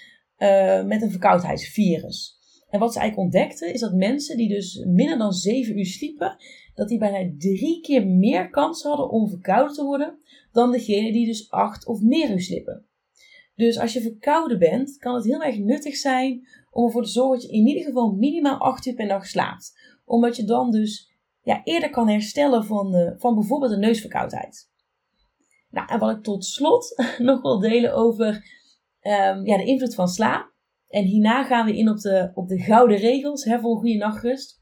met 0.86 1.02
een 1.02 1.12
verkoudheidsvirus. 1.12 2.39
En 2.70 2.80
wat 2.80 2.94
ze 2.94 3.00
eigenlijk 3.00 3.34
ontdekten, 3.34 3.74
is 3.74 3.80
dat 3.80 3.94
mensen 3.94 4.38
die 4.38 4.50
dus 4.50 4.86
minder 4.88 5.18
dan 5.18 5.34
7 5.34 5.78
uur 5.78 5.86
sliepen, 5.86 6.38
dat 6.76 6.88
die 6.88 6.98
bijna 6.98 7.32
drie 7.38 7.82
keer 7.82 8.08
meer 8.08 8.50
kans 8.50 8.84
hadden 8.84 9.10
om 9.10 9.30
verkouden 9.30 9.76
te 9.76 9.84
worden 9.84 10.20
dan 10.52 10.72
degene 10.72 11.12
die 11.12 11.26
dus 11.26 11.52
8 11.52 11.86
of 11.86 12.02
meer 12.02 12.32
uur 12.32 12.42
sliepen. 12.42 12.86
Dus 13.56 13.80
als 13.80 13.94
je 13.94 14.02
verkouden 14.02 14.60
bent, 14.60 14.98
kan 14.98 15.16
het 15.16 15.26
heel 15.26 15.44
erg 15.44 15.58
nuttig 15.58 15.96
zijn 15.96 16.48
om 16.72 16.86
ervoor 16.86 17.04
te 17.04 17.10
zorgen 17.10 17.40
dat 17.40 17.50
je 17.50 17.58
in 17.58 17.68
ieder 17.68 17.84
geval 17.84 18.12
minimaal 18.12 18.58
8 18.58 18.86
uur 18.86 18.94
per 18.94 19.08
dag 19.08 19.26
slaapt. 19.26 19.80
Omdat 20.06 20.36
je 20.36 20.44
dan 20.44 20.72
dus 20.72 21.14
ja, 21.42 21.62
eerder 21.64 21.90
kan 21.90 22.10
herstellen 22.10 22.66
van, 22.66 22.96
uh, 22.96 23.12
van 23.18 23.36
bijvoorbeeld 23.36 23.72
een 23.72 23.80
neusverkoudheid. 23.80 24.70
Nou, 25.70 25.88
en 25.88 26.00
wat 26.00 26.18
ik 26.18 26.24
tot 26.24 26.46
slot 26.46 27.04
nog 27.18 27.42
wil 27.42 27.60
delen 27.60 27.94
over 27.94 28.44
ehm, 29.00 29.46
ja, 29.46 29.58
de 29.58 29.66
invloed 29.66 29.96
van 29.96 30.08
slaap. 30.08 30.54
En 30.90 31.04
hierna 31.04 31.44
gaan 31.44 31.66
we 31.66 31.78
in 31.78 31.90
op 31.90 31.98
de, 31.98 32.32
op 32.34 32.48
de 32.48 32.60
gouden 32.60 32.98
regels 32.98 33.44
hè, 33.44 33.60
voor 33.60 33.72
een 33.72 33.78
goede 33.78 33.98
nachtrust. 33.98 34.62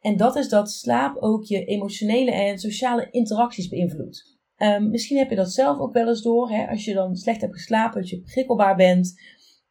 En 0.00 0.16
dat 0.16 0.36
is 0.36 0.48
dat 0.48 0.70
slaap 0.70 1.16
ook 1.16 1.44
je 1.44 1.64
emotionele 1.64 2.30
en 2.30 2.58
sociale 2.58 3.08
interacties 3.10 3.68
beïnvloedt. 3.68 4.34
Um, 4.56 4.90
misschien 4.90 5.18
heb 5.18 5.30
je 5.30 5.36
dat 5.36 5.52
zelf 5.52 5.78
ook 5.78 5.92
wel 5.92 6.08
eens 6.08 6.22
door. 6.22 6.50
Hè? 6.50 6.68
Als 6.68 6.84
je 6.84 6.94
dan 6.94 7.16
slecht 7.16 7.40
hebt 7.40 7.54
geslapen, 7.54 8.00
dat 8.00 8.10
je 8.10 8.20
prikkelbaar 8.20 8.76
bent. 8.76 9.20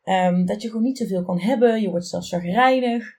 Um, 0.03 0.45
dat 0.45 0.61
je 0.61 0.67
gewoon 0.67 0.83
niet 0.83 0.97
zoveel 0.97 1.23
kan 1.23 1.39
hebben. 1.39 1.81
Je 1.81 1.89
wordt 1.89 2.07
zelfs 2.07 2.29
chagrijnig. 2.29 3.13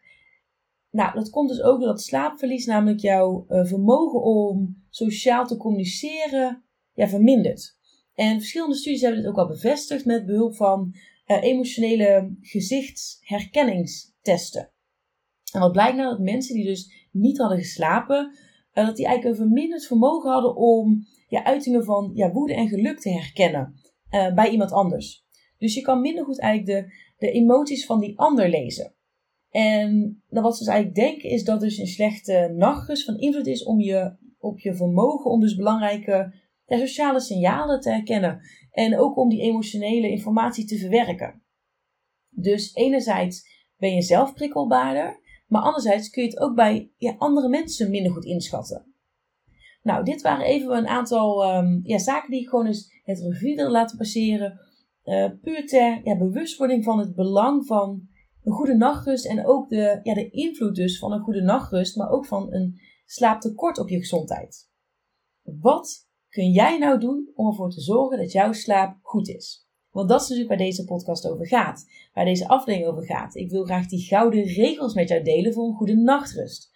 Nou, 0.90 1.14
dat 1.14 1.30
komt 1.30 1.48
dus 1.48 1.62
ook 1.62 1.78
door 1.78 1.88
dat 1.88 2.02
slaapverlies, 2.02 2.66
namelijk 2.66 3.00
jouw 3.00 3.46
uh, 3.48 3.64
vermogen 3.64 4.22
om 4.22 4.84
sociaal 4.90 5.46
te 5.46 5.56
communiceren, 5.56 6.64
ja, 6.94 7.08
vermindert. 7.08 7.76
En 8.14 8.38
verschillende 8.38 8.76
studies 8.76 9.00
hebben 9.00 9.20
dit 9.20 9.30
ook 9.30 9.38
al 9.38 9.46
bevestigd 9.46 10.04
met 10.04 10.26
behulp 10.26 10.56
van 10.56 10.94
uh, 11.26 11.42
emotionele 11.42 12.36
gezichtsherkenningstesten. 12.40 14.70
En 15.52 15.60
wat 15.60 15.72
blijkt 15.72 15.96
nou 15.96 16.08
dat 16.08 16.18
mensen 16.18 16.54
die 16.54 16.64
dus 16.64 17.08
niet 17.10 17.38
hadden 17.38 17.58
geslapen, 17.58 18.36
uh, 18.72 18.86
dat 18.86 18.96
die 18.96 19.06
eigenlijk 19.06 19.38
een 19.38 19.44
verminderd 19.46 19.86
vermogen 19.86 20.30
hadden 20.30 20.56
om 20.56 21.06
ja, 21.28 21.44
uitingen 21.44 21.84
van 21.84 22.10
ja, 22.14 22.32
woede 22.32 22.54
en 22.54 22.68
geluk 22.68 23.00
te 23.00 23.10
herkennen 23.10 23.74
uh, 24.10 24.34
bij 24.34 24.50
iemand 24.50 24.72
anders. 24.72 25.24
Dus 25.58 25.74
je 25.74 25.80
kan 25.80 26.00
minder 26.00 26.24
goed 26.24 26.40
eigenlijk 26.40 26.88
de, 26.88 26.94
de 27.16 27.30
emoties 27.30 27.86
van 27.86 28.00
die 28.00 28.18
ander 28.18 28.48
lezen. 28.48 28.94
En 29.50 30.22
dan 30.28 30.42
wat 30.42 30.56
ze 30.56 30.64
dus 30.64 30.72
eigenlijk 30.72 31.00
denken 31.00 31.30
is 31.30 31.44
dat 31.44 31.60
dus 31.60 31.78
een 31.78 31.86
slechte 31.86 32.52
nachtrust 32.56 33.04
van 33.04 33.18
invloed 33.18 33.46
is 33.46 33.64
om 33.64 33.80
je, 33.80 34.16
op 34.38 34.58
je 34.58 34.74
vermogen 34.74 35.30
om 35.30 35.40
dus 35.40 35.56
belangrijke 35.56 36.34
ja, 36.66 36.78
sociale 36.78 37.20
signalen 37.20 37.80
te 37.80 37.90
herkennen. 37.90 38.40
En 38.70 38.98
ook 38.98 39.16
om 39.16 39.28
die 39.28 39.42
emotionele 39.42 40.10
informatie 40.10 40.64
te 40.64 40.78
verwerken. 40.78 41.42
Dus 42.28 42.74
enerzijds 42.74 43.64
ben 43.76 43.94
je 43.94 44.02
zelf 44.02 44.32
prikkelbaarder, 44.32 45.20
maar 45.46 45.62
anderzijds 45.62 46.10
kun 46.10 46.22
je 46.22 46.28
het 46.28 46.40
ook 46.40 46.54
bij 46.54 46.90
andere 47.18 47.48
mensen 47.48 47.90
minder 47.90 48.12
goed 48.12 48.24
inschatten. 48.24 48.94
Nou, 49.82 50.04
dit 50.04 50.22
waren 50.22 50.46
even 50.46 50.76
een 50.76 50.86
aantal 50.86 51.56
um, 51.56 51.80
ja, 51.82 51.98
zaken 51.98 52.30
die 52.30 52.40
ik 52.40 52.48
gewoon 52.48 52.66
eens 52.66 53.00
het 53.04 53.20
revue 53.20 53.54
wil 53.54 53.70
laten 53.70 53.96
passeren. 53.96 54.60
Uh, 55.04 55.30
puur 55.42 55.66
ter 55.66 56.00
ja, 56.04 56.16
bewustwording 56.16 56.84
van 56.84 56.98
het 56.98 57.14
belang 57.14 57.66
van 57.66 58.08
een 58.42 58.52
goede 58.52 58.74
nachtrust 58.74 59.26
en 59.26 59.46
ook 59.46 59.68
de, 59.68 60.00
ja, 60.02 60.14
de 60.14 60.30
invloed 60.30 60.74
dus 60.74 60.98
van 60.98 61.12
een 61.12 61.20
goede 61.20 61.42
nachtrust, 61.42 61.96
maar 61.96 62.10
ook 62.10 62.26
van 62.26 62.52
een 62.52 62.80
slaaptekort 63.04 63.78
op 63.78 63.88
je 63.88 63.98
gezondheid. 63.98 64.70
Wat 65.42 66.05
kun 66.36 66.50
jij 66.50 66.78
nou 66.78 66.98
doen 66.98 67.30
om 67.34 67.46
ervoor 67.46 67.70
te 67.70 67.80
zorgen 67.80 68.18
dat 68.18 68.32
jouw 68.32 68.52
slaap 68.52 68.98
goed 69.02 69.28
is? 69.28 69.68
Want 69.90 70.08
dat 70.08 70.20
is 70.20 70.28
natuurlijk 70.28 70.58
waar 70.58 70.66
deze 70.66 70.84
podcast 70.84 71.28
over 71.28 71.46
gaat, 71.46 71.86
waar 72.14 72.24
deze 72.24 72.48
aflevering 72.48 72.92
over 72.92 73.06
gaat. 73.06 73.34
Ik 73.34 73.50
wil 73.50 73.64
graag 73.64 73.86
die 73.86 74.06
gouden 74.06 74.42
regels 74.42 74.94
met 74.94 75.08
jou 75.08 75.22
delen 75.22 75.52
voor 75.52 75.68
een 75.68 75.74
goede 75.74 75.94
nachtrust. 75.94 76.70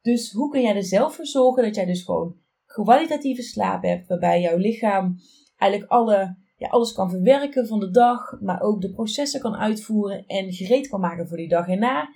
Dus 0.00 0.32
hoe 0.32 0.50
kun 0.50 0.62
jij 0.62 0.76
er 0.76 0.84
zelf 0.84 1.14
voor 1.14 1.26
zorgen 1.26 1.62
dat 1.62 1.74
jij 1.74 1.84
dus 1.84 2.02
gewoon 2.02 2.36
kwalitatieve 2.66 3.42
slaap 3.42 3.82
hebt, 3.82 4.08
waarbij 4.08 4.40
jouw 4.40 4.56
lichaam 4.56 5.16
eigenlijk 5.56 5.92
alle 5.92 6.36
ja, 6.56 6.68
alles 6.68 6.92
kan 6.92 7.10
verwerken 7.10 7.66
van 7.66 7.80
de 7.80 7.90
dag, 7.90 8.40
maar 8.40 8.60
ook 8.60 8.80
de 8.80 8.92
processen 8.92 9.40
kan 9.40 9.56
uitvoeren 9.56 10.26
en 10.26 10.52
gereed 10.52 10.88
kan 10.88 11.00
maken 11.00 11.28
voor 11.28 11.36
die 11.36 11.48
dag 11.48 11.68
erna. 11.68 12.08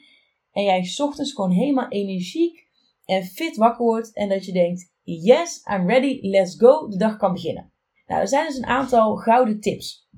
En 0.53 0.65
jij 0.65 0.95
ochtends 0.97 1.33
gewoon 1.33 1.51
helemaal 1.51 1.89
energiek 1.89 2.67
en 3.05 3.25
fit 3.25 3.57
wakker 3.57 3.85
wordt 3.85 4.13
en 4.13 4.29
dat 4.29 4.45
je 4.45 4.53
denkt, 4.53 4.95
yes, 5.07 5.63
I'm 5.65 5.87
ready, 5.87 6.19
let's 6.21 6.55
go, 6.59 6.89
de 6.89 6.97
dag 6.97 7.17
kan 7.17 7.33
beginnen. 7.33 7.73
Nou, 8.07 8.21
er 8.21 8.29
zijn 8.29 8.47
dus 8.47 8.57
een 8.57 8.67
aantal 8.67 9.17
gouden 9.17 9.61
tips. 9.61 10.09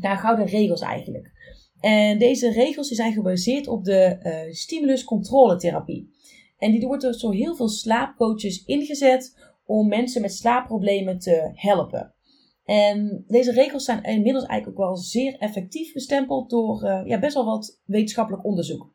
Gouden 0.00 0.46
regels 0.46 0.80
eigenlijk. 0.80 1.32
En 1.80 2.18
deze 2.18 2.50
regels 2.50 2.88
die 2.88 2.96
zijn 2.96 3.12
gebaseerd 3.12 3.66
op 3.66 3.84
de 3.84 4.18
uh, 4.22 4.52
stimulus-controletherapie. 4.52 6.10
En 6.58 6.70
die 6.70 6.86
wordt 6.86 7.20
door 7.20 7.34
heel 7.34 7.56
veel 7.56 7.68
slaapcoaches 7.68 8.64
ingezet 8.64 9.52
om 9.64 9.88
mensen 9.88 10.20
met 10.20 10.34
slaapproblemen 10.34 11.18
te 11.18 11.50
helpen. 11.52 12.14
En 12.64 13.24
deze 13.26 13.52
regels 13.52 13.84
zijn 13.84 14.02
inmiddels 14.02 14.44
eigenlijk 14.44 14.80
ook 14.80 14.86
wel 14.86 14.96
zeer 14.96 15.38
effectief 15.38 15.92
bestempeld 15.92 16.50
door 16.50 16.84
uh, 16.84 17.00
ja, 17.04 17.18
best 17.18 17.34
wel 17.34 17.44
wat 17.44 17.80
wetenschappelijk 17.84 18.44
onderzoek. 18.44 18.94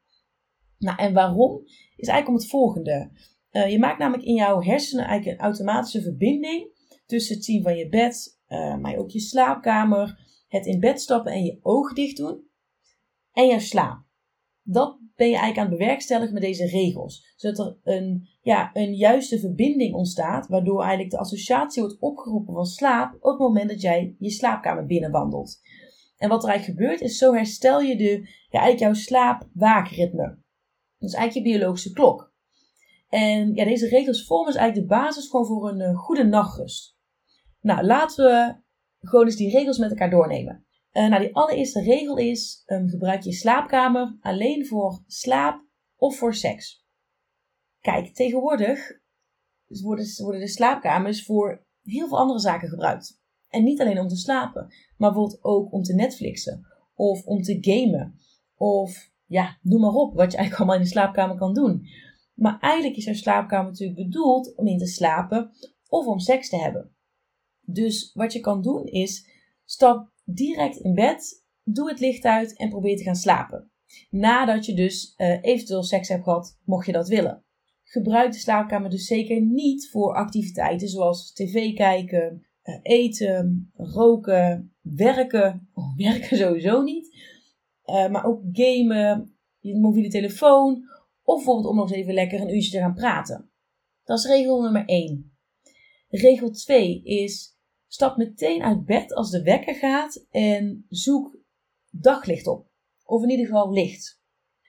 Nou, 0.77 0.97
en 0.97 1.13
waarom? 1.13 1.61
Is 1.95 2.07
eigenlijk 2.07 2.27
om 2.27 2.33
het 2.33 2.47
volgende. 2.47 3.11
Uh, 3.51 3.71
je 3.71 3.79
maakt 3.79 3.99
namelijk 3.99 4.27
in 4.27 4.35
jouw 4.35 4.61
hersenen 4.61 5.05
eigenlijk 5.05 5.39
een 5.39 5.45
automatische 5.45 6.01
verbinding 6.01 6.69
tussen 7.05 7.35
het 7.35 7.45
zien 7.45 7.63
van 7.63 7.75
je 7.75 7.89
bed, 7.89 8.39
uh, 8.47 8.77
maar 8.77 8.95
ook 8.95 9.09
je 9.09 9.19
slaapkamer, 9.19 10.19
het 10.47 10.65
in 10.65 10.79
bed 10.79 11.01
stappen 11.01 11.31
en 11.31 11.43
je 11.43 11.59
ogen 11.61 11.95
dicht 11.95 12.17
doen 12.17 12.47
en 13.31 13.47
jouw 13.47 13.59
slaap. 13.59 14.05
Dat 14.63 14.99
ben 15.15 15.27
je 15.27 15.37
eigenlijk 15.37 15.57
aan 15.57 15.69
het 15.69 15.79
bewerkstelligen 15.79 16.33
met 16.33 16.43
deze 16.43 16.65
regels. 16.65 17.33
Zodat 17.35 17.59
er 17.59 17.93
een, 17.93 18.27
ja, 18.41 18.69
een 18.73 18.95
juiste 18.95 19.39
verbinding 19.39 19.93
ontstaat, 19.93 20.47
waardoor 20.47 20.79
eigenlijk 20.79 21.11
de 21.11 21.17
associatie 21.17 21.81
wordt 21.81 21.99
opgeroepen 21.99 22.53
van 22.53 22.65
slaap 22.65 23.13
op 23.13 23.31
het 23.31 23.39
moment 23.39 23.69
dat 23.69 23.81
jij 23.81 24.15
je 24.19 24.29
slaapkamer 24.29 24.85
binnenwandelt. 24.85 25.59
En 26.17 26.29
wat 26.29 26.43
er 26.43 26.49
eigenlijk 26.49 26.79
gebeurt, 26.79 27.01
is 27.01 27.17
zo 27.17 27.33
herstel 27.33 27.81
je 27.81 27.95
de, 27.97 28.29
eigenlijk 28.49 28.79
jouw 28.79 28.93
slaap-waakritme. 28.93 30.23
Dat 30.97 31.09
is 31.09 31.15
eigenlijk 31.15 31.47
je 31.47 31.53
biologische 31.53 31.91
klok. 31.93 32.35
En 33.07 33.53
ja, 33.53 33.65
deze 33.65 33.87
regels 33.87 34.25
vormen 34.25 34.51
dus 34.51 34.55
eigenlijk 34.55 34.89
de 34.89 34.95
basis 34.95 35.29
gewoon 35.29 35.45
voor 35.45 35.69
een 35.69 35.81
uh, 35.81 35.97
goede 35.97 36.23
nachtrust. 36.23 36.97
Nou, 37.61 37.85
laten 37.85 38.25
we 38.25 38.55
gewoon 38.99 39.25
eens 39.25 39.35
die 39.35 39.51
regels 39.51 39.77
met 39.77 39.89
elkaar 39.89 40.09
doornemen. 40.09 40.65
Uh, 40.91 41.07
nou, 41.07 41.21
die 41.21 41.35
allereerste 41.35 41.81
regel 41.81 42.17
is: 42.17 42.63
um, 42.65 42.87
gebruik 42.87 43.21
je 43.21 43.33
slaapkamer 43.33 44.17
alleen 44.19 44.65
voor 44.65 45.03
slaap 45.05 45.65
of 45.95 46.17
voor 46.17 46.33
seks. 46.33 46.85
Kijk, 47.79 48.13
tegenwoordig 48.13 48.91
worden, 49.67 50.05
worden 50.17 50.41
de 50.41 50.47
slaapkamers 50.47 51.25
voor 51.25 51.65
heel 51.83 52.07
veel 52.07 52.17
andere 52.17 52.39
zaken 52.39 52.69
gebruikt. 52.69 53.21
En 53.47 53.63
niet 53.63 53.81
alleen 53.81 53.99
om 53.99 54.07
te 54.07 54.15
slapen, 54.15 54.67
maar 54.97 55.11
bijvoorbeeld 55.11 55.43
ook 55.43 55.73
om 55.73 55.83
te 55.83 55.93
Netflixen 55.93 56.65
of 56.95 57.25
om 57.25 57.41
te 57.41 57.57
gamen. 57.61 58.19
Of 58.55 59.11
ja, 59.25 59.57
noem 59.61 59.81
maar 59.81 59.93
op 59.93 60.13
wat 60.13 60.31
je 60.31 60.37
eigenlijk 60.37 60.57
allemaal 60.57 60.75
in 60.75 60.81
de 60.81 60.87
slaapkamer 60.87 61.37
kan 61.37 61.53
doen. 61.53 61.87
Maar 62.37 62.59
eigenlijk 62.59 62.95
is 62.95 63.05
jouw 63.05 63.13
slaapkamer 63.13 63.71
natuurlijk 63.71 63.99
bedoeld 63.99 64.55
om 64.55 64.67
in 64.67 64.77
te 64.77 64.87
slapen 64.87 65.51
of 65.87 66.05
om 66.05 66.19
seks 66.19 66.49
te 66.49 66.57
hebben. 66.57 66.95
Dus 67.61 68.11
wat 68.13 68.33
je 68.33 68.39
kan 68.39 68.61
doen 68.61 68.85
is 68.85 69.29
stap 69.65 70.11
direct 70.23 70.77
in 70.77 70.93
bed, 70.93 71.45
doe 71.63 71.89
het 71.89 71.99
licht 71.99 72.23
uit 72.23 72.57
en 72.57 72.69
probeer 72.69 72.97
te 72.97 73.03
gaan 73.03 73.15
slapen. 73.15 73.71
Nadat 74.09 74.65
je 74.65 74.73
dus 74.73 75.13
uh, 75.17 75.37
eventueel 75.41 75.83
seks 75.83 76.07
hebt 76.07 76.23
gehad, 76.23 76.59
mocht 76.63 76.85
je 76.85 76.91
dat 76.91 77.07
willen. 77.07 77.45
Gebruik 77.83 78.31
de 78.31 78.37
slaapkamer 78.37 78.89
dus 78.89 79.05
zeker 79.05 79.41
niet 79.41 79.89
voor 79.89 80.15
activiteiten 80.15 80.87
zoals 80.87 81.33
tv 81.33 81.73
kijken, 81.73 82.47
uh, 82.63 82.79
eten, 82.81 83.71
roken, 83.73 84.75
werken. 84.81 85.69
Oh, 85.73 85.95
werken 85.95 86.37
sowieso 86.45 86.81
niet. 86.81 87.15
Uh, 87.85 88.09
maar 88.09 88.25
ook 88.25 88.41
gamen, 88.51 89.37
je 89.59 89.79
mobiele 89.79 90.09
telefoon. 90.09 90.83
Of 91.27 91.35
bijvoorbeeld 91.35 91.67
om 91.67 91.75
nog 91.75 91.89
eens 91.89 91.97
even 91.97 92.13
lekker 92.13 92.41
een 92.41 92.55
uurtje 92.55 92.71
te 92.71 92.77
gaan 92.77 92.93
praten. 92.93 93.51
Dat 94.03 94.17
is 94.17 94.25
regel 94.25 94.61
nummer 94.61 94.85
1. 94.85 95.37
Regel 96.09 96.51
2 96.51 97.03
is 97.03 97.57
Stap 97.87 98.17
meteen 98.17 98.63
uit 98.63 98.85
bed 98.85 99.13
als 99.13 99.31
de 99.31 99.43
wekker 99.43 99.75
gaat 99.75 100.25
en 100.31 100.85
zoek 100.89 101.37
daglicht 101.89 102.47
op. 102.47 102.67
Of 103.05 103.23
in 103.23 103.29
ieder 103.29 103.45
geval 103.45 103.71
licht. 103.71 104.21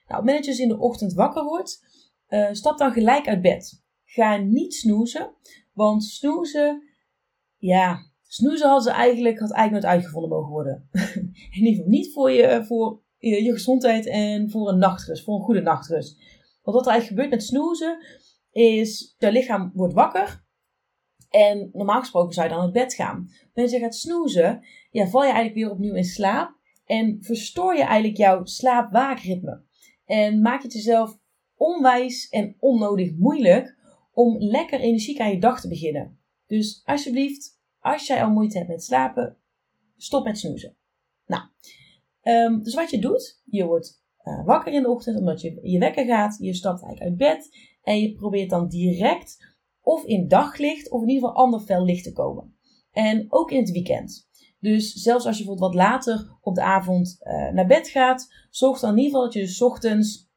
Nou, 0.07 0.25
dat 0.25 0.45
je 0.45 0.51
dus 0.51 0.59
in 0.59 0.67
de 0.67 0.79
ochtend 0.79 1.13
wakker 1.13 1.43
wordt, 1.43 1.85
uh, 2.29 2.49
stap 2.51 2.77
dan 2.77 2.91
gelijk 2.91 3.27
uit 3.27 3.41
bed. 3.41 3.83
Ga 4.05 4.37
niet 4.37 4.73
snoezen, 4.73 5.33
want 5.73 6.03
snoezen, 6.03 6.83
ja, 7.57 8.05
snoezen 8.27 8.69
had 8.69 8.83
ze 8.83 8.91
eigenlijk, 8.91 9.39
had 9.39 9.51
eigenlijk 9.51 9.83
nooit 9.83 9.95
uitgevonden 9.95 10.29
mogen 10.29 10.51
worden. 10.51 10.89
in 11.51 11.65
ieder 11.65 11.73
geval 11.73 11.89
niet 11.89 12.13
voor 12.13 12.31
je, 12.31 12.65
voor 12.65 13.01
je, 13.17 13.43
je 13.43 13.51
gezondheid 13.51 14.05
en 14.05 14.49
voor 14.49 14.69
een 14.69 14.79
nachtrust, 14.79 15.23
voor 15.23 15.35
een 15.35 15.45
goede 15.45 15.61
nachtrust. 15.61 16.38
Want 16.71 16.85
wat 16.85 16.93
er 16.93 16.99
eigenlijk 16.99 17.21
gebeurt 17.21 17.41
met 17.41 17.49
snoezen, 17.49 18.05
is 18.51 19.15
je 19.17 19.31
lichaam 19.31 19.71
wordt 19.73 19.93
wakker 19.93 20.47
en 21.29 21.69
normaal 21.73 21.99
gesproken 21.99 22.33
zou 22.33 22.47
je 22.47 22.53
dan 22.53 22.63
uit 22.63 22.73
bed 22.73 22.93
gaan. 22.93 23.29
Wanneer 23.53 23.73
je 23.73 23.79
gaat 23.79 23.95
snoezen, 23.95 24.65
ja, 24.91 25.07
val 25.07 25.21
je 25.21 25.31
eigenlijk 25.31 25.55
weer 25.55 25.71
opnieuw 25.71 25.93
in 25.93 26.03
slaap. 26.03 26.57
En 26.85 27.17
verstoor 27.21 27.75
je 27.75 27.83
eigenlijk 27.83 28.17
jouw 28.17 28.45
slaap-waakritme. 28.45 29.63
En 30.05 30.41
maak 30.41 30.57
je 30.57 30.67
het 30.67 30.73
jezelf 30.73 31.19
onwijs 31.55 32.29
en 32.29 32.55
onnodig 32.59 33.15
moeilijk 33.15 33.77
om 34.11 34.37
lekker 34.37 34.79
energiek 34.79 35.19
aan 35.19 35.31
je 35.31 35.39
dag 35.39 35.61
te 35.61 35.67
beginnen. 35.67 36.19
Dus 36.47 36.81
alsjeblieft, 36.85 37.59
als 37.79 38.07
jij 38.07 38.23
al 38.23 38.31
moeite 38.31 38.57
hebt 38.57 38.69
met 38.69 38.83
slapen, 38.83 39.37
stop 39.97 40.23
met 40.23 40.37
snoezen. 40.37 40.77
Nou, 41.25 41.43
um, 42.23 42.63
dus 42.63 42.73
wat 42.73 42.89
je 42.89 42.99
doet, 42.99 43.41
je 43.45 43.65
wordt 43.65 44.03
uh, 44.23 44.45
wakker 44.45 44.73
in 44.73 44.81
de 44.81 44.89
ochtend 44.89 45.17
omdat 45.17 45.41
je 45.41 45.59
je 45.61 45.79
wekker 45.79 46.05
gaat. 46.05 46.37
Je 46.39 46.53
stapt 46.53 46.83
eigenlijk 46.83 47.11
uit 47.11 47.37
bed 47.37 47.49
en 47.81 48.01
je 48.01 48.13
probeert 48.13 48.49
dan 48.49 48.67
direct 48.67 49.55
of 49.81 50.05
in 50.05 50.27
daglicht 50.27 50.89
of 50.89 51.01
in 51.01 51.07
ieder 51.07 51.27
geval 51.27 51.43
ander 51.43 51.59
fel 51.59 51.85
licht 51.85 52.03
te 52.03 52.11
komen. 52.11 52.57
En 52.91 53.25
ook 53.29 53.51
in 53.51 53.59
het 53.59 53.71
weekend. 53.71 54.27
Dus 54.59 54.93
zelfs 54.93 55.25
als 55.25 55.37
je 55.37 55.43
bijvoorbeeld 55.43 55.73
wat 55.73 55.83
later 55.83 56.37
op 56.41 56.55
de 56.55 56.61
avond 56.61 57.17
uh, 57.21 57.49
naar 57.51 57.67
bed 57.67 57.87
gaat, 57.87 58.33
zorg 58.49 58.79
dan 58.79 58.89
in 58.89 58.97
ieder 58.97 59.11
geval 59.11 59.25
dat 59.25 59.33
je 59.33 59.39
dus 59.39 59.61
ochtends 59.61 60.29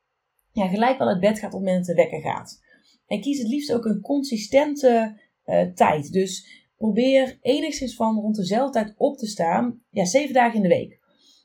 ja, 0.52 0.68
gelijk 0.68 0.98
wel 0.98 1.08
uit 1.08 1.20
bed 1.20 1.38
gaat 1.38 1.54
op 1.54 1.60
het 1.60 1.68
moment 1.68 1.86
dat 1.86 1.96
de 1.96 2.02
wekker 2.02 2.20
gaat. 2.20 2.60
En 3.06 3.20
kies 3.20 3.38
het 3.38 3.48
liefst 3.48 3.72
ook 3.72 3.84
een 3.84 4.00
consistente 4.00 5.20
uh, 5.44 5.62
tijd. 5.62 6.12
Dus 6.12 6.62
probeer 6.76 7.38
enigszins 7.40 7.94
van 7.94 8.20
rond 8.20 8.36
dezelfde 8.36 8.72
tijd 8.72 8.94
op 8.96 9.16
te 9.16 9.26
staan, 9.26 9.82
ja, 9.90 10.04
zeven 10.04 10.34
dagen 10.34 10.56
in 10.56 10.62
de 10.62 10.68
week. 10.68 11.00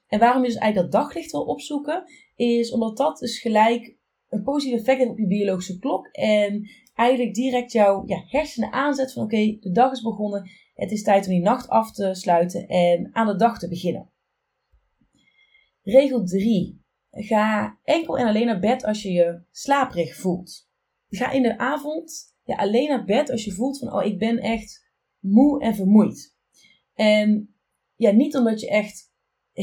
En 0.08 0.20
waarom 0.20 0.42
je 0.42 0.48
dus 0.48 0.58
eigenlijk 0.58 0.92
dat 0.92 1.02
daglicht 1.02 1.32
wil 1.32 1.46
opzoeken, 1.46 2.04
is 2.38 2.72
omdat 2.72 2.98
dat 2.98 3.20
dus 3.20 3.40
gelijk 3.40 3.96
een 4.30 4.44
positief 4.44 4.80
effect 4.80 4.98
heeft 4.98 5.12
op 5.12 5.18
je 5.18 5.28
biologische 5.28 5.80
klok. 5.80 6.08
En 6.08 6.70
eigenlijk 6.94 7.34
direct 7.34 7.72
jouw 7.72 8.04
ja, 8.06 8.24
hersenen 8.28 8.72
aanzet 8.72 9.14
van 9.14 9.24
oké, 9.24 9.58
de 9.60 9.72
dag 9.72 9.92
is 9.92 10.02
begonnen. 10.02 10.50
Het 10.74 10.92
is 10.92 11.04
tijd 11.04 11.26
om 11.26 11.32
die 11.32 11.42
nacht 11.42 11.68
af 11.68 11.92
te 11.92 12.14
sluiten 12.14 12.68
en 12.68 13.10
aan 13.16 13.28
de 13.28 13.36
dag 13.36 13.60
te 13.60 13.68
beginnen. 13.68 14.10
Regel 15.82 16.24
3. 16.24 16.82
Ga 17.12 17.80
enkel 17.84 18.18
en 18.18 18.28
alleen 18.28 18.46
naar 18.46 18.60
bed 18.60 18.84
als 18.84 19.02
je 19.02 19.12
je 19.12 19.42
slaperig 19.52 20.16
voelt. 20.16 20.70
Ga 21.10 21.32
in 21.32 21.42
de 21.42 21.58
avond 21.58 22.36
ja, 22.44 22.56
alleen 22.56 22.90
naar 22.90 23.06
bed 23.06 23.32
als 23.32 23.46
je 23.46 23.52
voelt 23.52 23.80
van 23.80 23.94
oh, 23.94 24.06
ik 24.06 24.20
ben 24.20 24.38
echt 24.38 24.86
moe 25.20 25.62
en 25.62 25.76
vermoeid. 25.76 26.36
En 26.94 27.56
ja, 27.96 28.12
niet 28.12 28.36
omdat 28.36 28.60
je 28.60 28.70
echt 28.70 29.07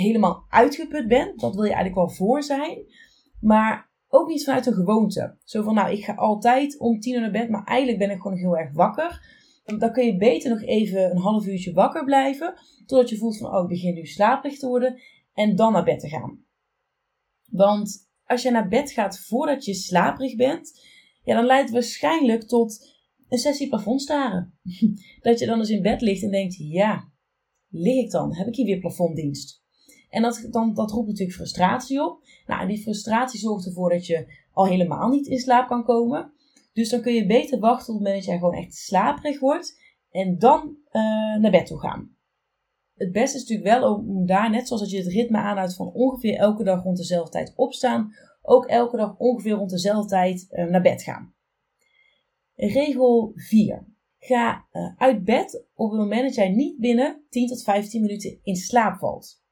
helemaal 0.00 0.46
uitgeput 0.48 1.08
bent, 1.08 1.40
dat 1.40 1.54
wil 1.54 1.64
je 1.64 1.72
eigenlijk 1.74 2.06
wel 2.06 2.16
voor 2.16 2.42
zijn. 2.42 2.78
Maar 3.40 3.90
ook 4.08 4.28
niet 4.28 4.44
vanuit 4.44 4.66
een 4.66 4.72
gewoonte. 4.72 5.36
Zo 5.44 5.62
van, 5.62 5.74
nou, 5.74 5.92
ik 5.92 6.04
ga 6.04 6.14
altijd 6.14 6.78
om 6.78 7.00
tien 7.00 7.14
uur 7.14 7.20
naar 7.20 7.30
bed, 7.30 7.48
maar 7.48 7.64
eigenlijk 7.64 7.98
ben 7.98 8.10
ik 8.10 8.20
gewoon 8.20 8.36
heel 8.36 8.56
erg 8.56 8.72
wakker. 8.72 9.42
Dan 9.64 9.92
kun 9.92 10.06
je 10.06 10.16
beter 10.16 10.50
nog 10.50 10.62
even 10.62 11.10
een 11.10 11.18
half 11.18 11.46
uurtje 11.46 11.72
wakker 11.72 12.04
blijven, 12.04 12.54
totdat 12.86 13.08
je 13.08 13.16
voelt 13.16 13.38
van, 13.38 13.54
oh, 13.54 13.62
ik 13.62 13.68
begin 13.68 13.94
nu 13.94 14.06
slaperig 14.06 14.58
te 14.58 14.66
worden, 14.66 15.00
en 15.32 15.56
dan 15.56 15.72
naar 15.72 15.84
bed 15.84 16.00
te 16.00 16.08
gaan. 16.08 16.44
Want 17.50 18.10
als 18.24 18.42
je 18.42 18.50
naar 18.50 18.68
bed 18.68 18.90
gaat 18.90 19.18
voordat 19.18 19.64
je 19.64 19.74
slaperig 19.74 20.36
bent, 20.36 20.80
ja, 21.22 21.34
dan 21.34 21.44
leidt 21.44 21.64
het 21.64 21.72
waarschijnlijk 21.72 22.42
tot 22.42 22.94
een 23.28 23.38
sessie 23.38 23.68
plafondstaren. 23.68 24.58
dat 25.22 25.38
je 25.38 25.46
dan 25.46 25.58
eens 25.58 25.70
in 25.70 25.82
bed 25.82 26.00
ligt 26.00 26.22
en 26.22 26.30
denkt, 26.30 26.56
ja, 26.56 27.12
lig 27.68 28.04
ik 28.04 28.10
dan? 28.10 28.34
Heb 28.34 28.46
ik 28.46 28.54
hier 28.54 28.66
weer 28.66 28.78
plafonddienst? 28.78 29.63
En 30.14 30.22
dat, 30.22 30.46
dan, 30.50 30.74
dat 30.74 30.90
roept 30.90 31.08
natuurlijk 31.08 31.36
frustratie 31.36 32.04
op. 32.04 32.22
Nou, 32.46 32.60
en 32.60 32.68
die 32.68 32.82
frustratie 32.82 33.40
zorgt 33.40 33.66
ervoor 33.66 33.90
dat 33.90 34.06
je 34.06 34.26
al 34.52 34.66
helemaal 34.66 35.08
niet 35.08 35.26
in 35.26 35.38
slaap 35.38 35.68
kan 35.68 35.84
komen. 35.84 36.32
Dus 36.72 36.88
dan 36.88 37.00
kun 37.00 37.14
je 37.14 37.26
beter 37.26 37.58
wachten 37.58 37.94
op 37.94 37.98
het 37.98 38.04
moment 38.04 38.14
dat 38.14 38.24
jij 38.24 38.38
gewoon 38.38 38.54
echt 38.64 38.74
slaperig 38.74 39.40
wordt. 39.40 39.80
En 40.10 40.38
dan 40.38 40.76
uh, 40.92 41.40
naar 41.40 41.50
bed 41.50 41.66
toe 41.66 41.78
gaan. 41.78 42.16
Het 42.94 43.12
beste 43.12 43.36
is 43.36 43.42
natuurlijk 43.42 43.80
wel 43.80 43.94
om 43.94 44.26
daar, 44.26 44.50
net 44.50 44.66
zoals 44.66 44.82
dat 44.82 44.90
je 44.90 44.96
het 44.98 45.12
ritme 45.12 45.38
aanhoudt 45.38 45.74
van 45.74 45.92
ongeveer 45.92 46.36
elke 46.36 46.64
dag 46.64 46.82
rond 46.82 46.96
dezelfde 46.96 47.30
tijd 47.30 47.52
opstaan, 47.56 48.14
ook 48.42 48.66
elke 48.66 48.96
dag 48.96 49.16
ongeveer 49.18 49.52
rond 49.52 49.70
dezelfde 49.70 50.08
tijd 50.08 50.46
uh, 50.50 50.64
naar 50.64 50.82
bed 50.82 51.02
gaan. 51.02 51.34
Regel 52.54 53.32
4. 53.34 53.86
Ga 54.18 54.66
uh, 54.72 54.92
uit 54.96 55.24
bed 55.24 55.66
op 55.74 55.90
het 55.90 56.00
moment 56.00 56.22
dat 56.22 56.34
jij 56.34 56.48
niet 56.48 56.78
binnen 56.78 57.24
10 57.28 57.46
tot 57.46 57.62
15 57.62 58.00
minuten 58.00 58.38
in 58.42 58.56
slaap 58.56 58.98
valt 58.98 59.42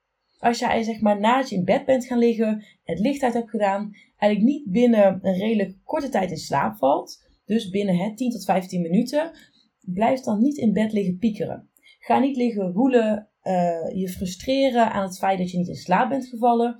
als 0.42 0.58
jij 0.58 0.82
zeg 0.82 1.00
maar 1.00 1.20
naast 1.20 1.50
je 1.50 1.56
in 1.56 1.64
bed 1.64 1.84
bent 1.84 2.04
gaan 2.04 2.18
liggen, 2.18 2.64
het 2.84 2.98
licht 2.98 3.22
uit 3.22 3.34
hebt 3.34 3.50
gedaan, 3.50 3.94
eigenlijk 4.16 4.52
niet 4.52 4.70
binnen 4.70 5.18
een 5.22 5.38
redelijk 5.38 5.76
korte 5.84 6.08
tijd 6.08 6.30
in 6.30 6.36
slaap 6.36 6.76
valt, 6.76 7.28
dus 7.44 7.68
binnen 7.70 7.96
hè, 7.96 8.14
10 8.14 8.30
tot 8.30 8.44
15 8.44 8.82
minuten, 8.82 9.30
blijf 9.80 10.20
dan 10.20 10.42
niet 10.42 10.56
in 10.56 10.72
bed 10.72 10.92
liggen 10.92 11.18
piekeren. 11.18 11.70
Ga 11.98 12.18
niet 12.18 12.36
liggen 12.36 12.72
woelen, 12.72 13.28
uh, 13.42 13.94
je 13.94 14.08
frustreren 14.08 14.92
aan 14.92 15.02
het 15.02 15.18
feit 15.18 15.38
dat 15.38 15.50
je 15.50 15.58
niet 15.58 15.68
in 15.68 15.74
slaap 15.74 16.08
bent 16.08 16.26
gevallen. 16.26 16.76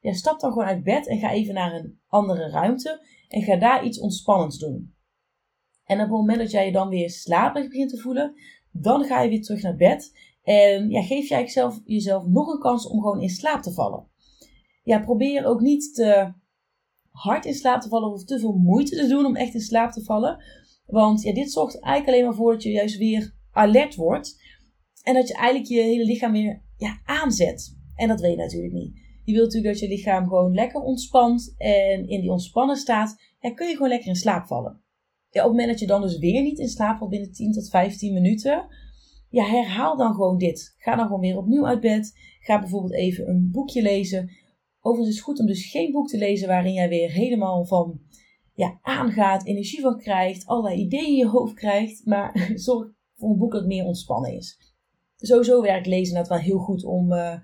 Ja, 0.00 0.12
stap 0.12 0.40
dan 0.40 0.52
gewoon 0.52 0.68
uit 0.68 0.82
bed 0.82 1.08
en 1.08 1.18
ga 1.18 1.30
even 1.30 1.54
naar 1.54 1.74
een 1.74 2.00
andere 2.06 2.50
ruimte 2.50 3.06
en 3.28 3.42
ga 3.42 3.56
daar 3.56 3.84
iets 3.84 4.00
ontspannends 4.00 4.58
doen. 4.58 4.94
En 5.84 5.96
op 5.96 6.02
het 6.02 6.10
moment 6.10 6.38
dat 6.38 6.50
jij 6.50 6.66
je 6.66 6.72
dan 6.72 6.88
weer 6.88 7.10
slaperig 7.10 7.68
begint 7.68 7.90
te 7.90 7.98
voelen, 7.98 8.34
dan 8.70 9.04
ga 9.04 9.22
je 9.22 9.28
weer 9.28 9.42
terug 9.42 9.62
naar 9.62 9.76
bed 9.76 10.12
en 10.46 10.90
ja, 10.90 11.02
geef 11.02 11.28
jij 11.28 11.48
zelf, 11.48 11.80
jezelf 11.84 12.26
nog 12.26 12.52
een 12.52 12.60
kans 12.60 12.88
om 12.88 13.00
gewoon 13.00 13.20
in 13.20 13.28
slaap 13.28 13.62
te 13.62 13.72
vallen. 13.72 14.08
Ja, 14.82 15.00
probeer 15.00 15.44
ook 15.44 15.60
niet 15.60 15.94
te 15.94 16.32
hard 17.10 17.44
in 17.44 17.54
slaap 17.54 17.80
te 17.80 17.88
vallen 17.88 18.12
of 18.12 18.24
te 18.24 18.38
veel 18.38 18.52
moeite 18.52 18.96
te 18.96 19.06
doen 19.06 19.24
om 19.24 19.36
echt 19.36 19.54
in 19.54 19.60
slaap 19.60 19.90
te 19.90 20.04
vallen. 20.04 20.44
Want 20.86 21.22
ja, 21.22 21.32
dit 21.32 21.52
zorgt 21.52 21.80
eigenlijk 21.80 22.14
alleen 22.14 22.28
maar 22.28 22.36
voor 22.36 22.52
dat 22.52 22.62
je 22.62 22.70
juist 22.70 22.96
weer 22.96 23.34
alert 23.50 23.94
wordt. 23.94 24.42
En 25.02 25.14
dat 25.14 25.28
je 25.28 25.34
eigenlijk 25.34 25.68
je 25.68 25.80
hele 25.80 26.04
lichaam 26.04 26.32
weer 26.32 26.62
ja, 26.76 27.00
aanzet. 27.04 27.76
En 27.94 28.08
dat 28.08 28.20
wil 28.20 28.30
je 28.30 28.36
natuurlijk 28.36 28.72
niet. 28.72 29.00
Je 29.24 29.32
wilt 29.32 29.44
natuurlijk 29.44 29.72
dat 29.72 29.82
je 29.82 29.88
lichaam 29.88 30.28
gewoon 30.28 30.54
lekker 30.54 30.80
ontspant. 30.80 31.54
En 31.56 32.08
in 32.08 32.20
die 32.20 32.30
ontspannen 32.30 32.76
staat 32.76 33.16
ja, 33.40 33.54
kun 33.54 33.66
je 33.66 33.72
gewoon 33.72 33.88
lekker 33.88 34.08
in 34.08 34.14
slaap 34.14 34.46
vallen. 34.46 34.82
Ja, 35.30 35.42
op 35.42 35.48
het 35.48 35.58
moment 35.58 35.68
dat 35.68 35.80
je 35.80 35.86
dan 35.86 36.00
dus 36.00 36.18
weer 36.18 36.42
niet 36.42 36.58
in 36.58 36.68
slaap 36.68 36.98
valt 36.98 37.10
binnen 37.10 37.32
10 37.32 37.52
tot 37.52 37.68
15 37.68 38.12
minuten 38.12 38.66
ja, 39.36 39.44
herhaal 39.44 39.96
dan 39.96 40.14
gewoon 40.14 40.38
dit. 40.38 40.74
Ga 40.78 40.96
dan 40.96 41.06
gewoon 41.06 41.20
weer 41.20 41.36
opnieuw 41.36 41.66
uit 41.66 41.80
bed. 41.80 42.12
Ga 42.40 42.58
bijvoorbeeld 42.58 42.94
even 42.94 43.28
een 43.28 43.48
boekje 43.52 43.82
lezen. 43.82 44.30
Overigens 44.80 45.08
is 45.08 45.16
het 45.16 45.24
goed 45.24 45.40
om 45.40 45.46
dus 45.46 45.70
geen 45.70 45.92
boek 45.92 46.08
te 46.08 46.18
lezen 46.18 46.48
waarin 46.48 46.72
jij 46.72 46.88
weer 46.88 47.10
helemaal 47.10 47.64
van 47.64 48.00
ja, 48.54 48.78
aangaat, 48.82 49.46
energie 49.46 49.80
van 49.80 49.98
krijgt, 49.98 50.46
allerlei 50.46 50.80
ideeën 50.80 51.06
in 51.06 51.16
je 51.16 51.26
hoofd 51.26 51.54
krijgt. 51.54 52.04
Maar 52.04 52.50
zorg 52.54 52.88
voor 53.14 53.30
een 53.30 53.38
boek 53.38 53.52
dat 53.52 53.66
meer 53.66 53.84
ontspannen 53.84 54.36
is. 54.36 54.74
Sowieso 55.16 55.62
werkt 55.62 55.86
lezen 55.86 56.14
dat 56.14 56.28
wel 56.28 56.38
heel 56.38 56.58
goed 56.58 56.84
om, 56.84 57.12
uh, 57.12 57.38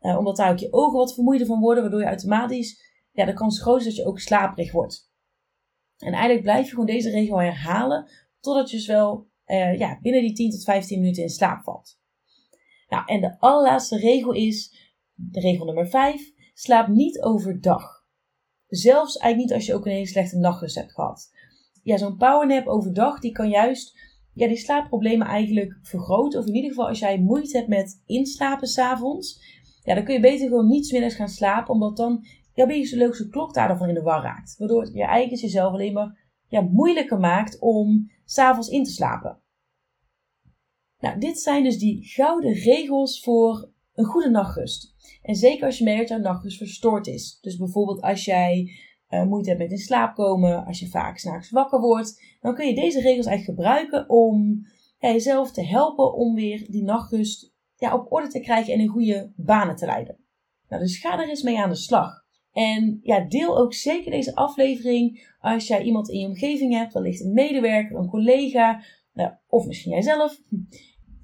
uh, 0.00 0.18
omdat 0.18 0.36
daar 0.36 0.50
ook 0.50 0.58
je 0.58 0.72
ogen 0.72 0.98
wat 0.98 1.14
vermoeider 1.14 1.46
van 1.46 1.60
worden, 1.60 1.82
waardoor 1.82 2.00
je 2.00 2.06
automatisch 2.06 2.80
ja, 3.12 3.24
de 3.24 3.32
kans 3.32 3.60
groot 3.60 3.78
is 3.78 3.84
dat 3.84 3.96
je 3.96 4.06
ook 4.06 4.20
slaperig 4.20 4.72
wordt. 4.72 5.10
En 5.98 6.12
eigenlijk 6.12 6.42
blijf 6.42 6.64
je 6.64 6.70
gewoon 6.70 6.86
deze 6.86 7.10
regel 7.10 7.40
herhalen 7.40 8.10
totdat 8.40 8.70
je 8.70 8.76
dus 8.76 8.86
wel 8.86 9.28
uh, 9.48 9.78
ja, 9.78 9.98
binnen 10.02 10.20
die 10.20 10.32
10 10.32 10.50
tot 10.50 10.64
15 10.64 11.00
minuten 11.00 11.22
in 11.22 11.28
slaap 11.28 11.62
valt. 11.62 11.98
Nou, 12.88 13.02
en 13.06 13.20
de 13.20 13.38
allerlaatste 13.38 13.98
regel 13.98 14.32
is, 14.32 14.74
regel 15.32 15.64
nummer 15.64 15.88
5, 15.88 16.32
slaap 16.54 16.88
niet 16.88 17.20
overdag. 17.20 18.06
Zelfs 18.66 19.16
eigenlijk 19.16 19.50
niet 19.50 19.58
als 19.58 19.66
je 19.66 19.74
ook 19.74 19.86
een 19.86 19.92
hele 19.92 20.06
slechte 20.06 20.38
nachtrust 20.38 20.74
hebt 20.74 20.92
gehad. 20.92 21.30
Ja, 21.82 21.96
zo'n 21.96 22.16
powernap 22.16 22.66
overdag, 22.66 23.20
die 23.20 23.32
kan 23.32 23.48
juist 23.48 23.96
ja, 24.38 24.48
die 24.48 24.56
slaapproblemen 24.56 25.26
eigenlijk 25.26 25.78
vergroten. 25.82 26.40
Of 26.40 26.46
in 26.46 26.54
ieder 26.54 26.70
geval 26.70 26.88
als 26.88 26.98
jij 26.98 27.18
moeite 27.18 27.56
hebt 27.56 27.68
met 27.68 28.02
inslapen 28.06 28.68
s'avonds. 28.68 29.40
Ja, 29.84 29.94
dan 29.94 30.04
kun 30.04 30.14
je 30.14 30.20
beter 30.20 30.48
gewoon 30.48 30.68
niet 30.68 30.92
middags 30.92 31.14
gaan 31.14 31.28
slapen. 31.28 31.74
Omdat 31.74 31.96
dan 31.96 32.26
jouw 32.54 32.66
biologische 32.66 33.28
klok 33.28 33.54
daarvan 33.54 33.88
in 33.88 33.94
de 33.94 34.02
war 34.02 34.22
raakt. 34.22 34.56
Waardoor 34.58 34.90
je 34.92 35.04
eigenlijk 35.04 35.42
jezelf 35.42 35.72
alleen 35.72 35.92
maar 35.92 36.18
ja, 36.48 36.60
moeilijker 36.60 37.18
maakt 37.18 37.58
om 37.58 38.10
s'avonds 38.30 38.68
in 38.68 38.84
te 38.84 38.90
slapen. 38.90 39.40
Nou, 40.98 41.18
dit 41.18 41.38
zijn 41.38 41.62
dus 41.62 41.78
die 41.78 42.04
gouden 42.04 42.52
regels 42.52 43.22
voor 43.22 43.72
een 43.94 44.04
goede 44.04 44.30
nachtrust. 44.30 44.94
En 45.22 45.34
zeker 45.34 45.66
als 45.66 45.78
je 45.78 45.84
merkt 45.84 46.08
dat 46.08 46.08
jouw 46.08 46.32
nachtrust 46.32 46.58
verstoord 46.58 47.06
is. 47.06 47.38
Dus 47.40 47.56
bijvoorbeeld 47.56 48.00
als 48.00 48.24
jij 48.24 48.70
uh, 49.10 49.24
moeite 49.24 49.48
hebt 49.48 49.60
met 49.60 49.70
in 49.70 49.78
slaap 49.78 50.14
komen, 50.14 50.64
als 50.64 50.80
je 50.80 50.88
vaak 50.88 51.18
s'nachts 51.18 51.50
wakker 51.50 51.80
wordt, 51.80 52.22
dan 52.40 52.54
kun 52.54 52.66
je 52.66 52.74
deze 52.74 53.00
regels 53.00 53.26
eigenlijk 53.26 53.58
gebruiken 53.58 54.08
om 54.08 54.66
ja, 54.98 55.10
jezelf 55.10 55.50
te 55.50 55.64
helpen 55.64 56.14
om 56.14 56.34
weer 56.34 56.66
die 56.70 56.82
nachtrust 56.82 57.52
ja, 57.76 57.94
op 57.94 58.12
orde 58.12 58.28
te 58.28 58.40
krijgen 58.40 58.72
en 58.72 58.80
in 58.80 58.88
goede 58.88 59.32
banen 59.36 59.76
te 59.76 59.86
leiden. 59.86 60.18
Nou, 60.68 60.82
dus 60.82 60.98
ga 60.98 61.18
er 61.18 61.28
eens 61.28 61.42
mee 61.42 61.58
aan 61.58 61.68
de 61.68 61.76
slag. 61.76 62.26
En 62.52 62.98
ja, 63.02 63.20
deel 63.20 63.58
ook 63.58 63.74
zeker 63.74 64.10
deze 64.10 64.34
aflevering 64.34 65.34
als 65.40 65.66
jij 65.66 65.82
iemand 65.82 66.08
in 66.08 66.20
je 66.20 66.26
omgeving 66.26 66.72
hebt, 66.74 66.92
wellicht 66.92 67.20
een 67.20 67.32
medewerker, 67.32 67.96
een 67.96 68.08
collega, 68.08 68.82
nou, 69.12 69.32
of 69.48 69.66
misschien 69.66 69.92
jijzelf. 69.92 70.40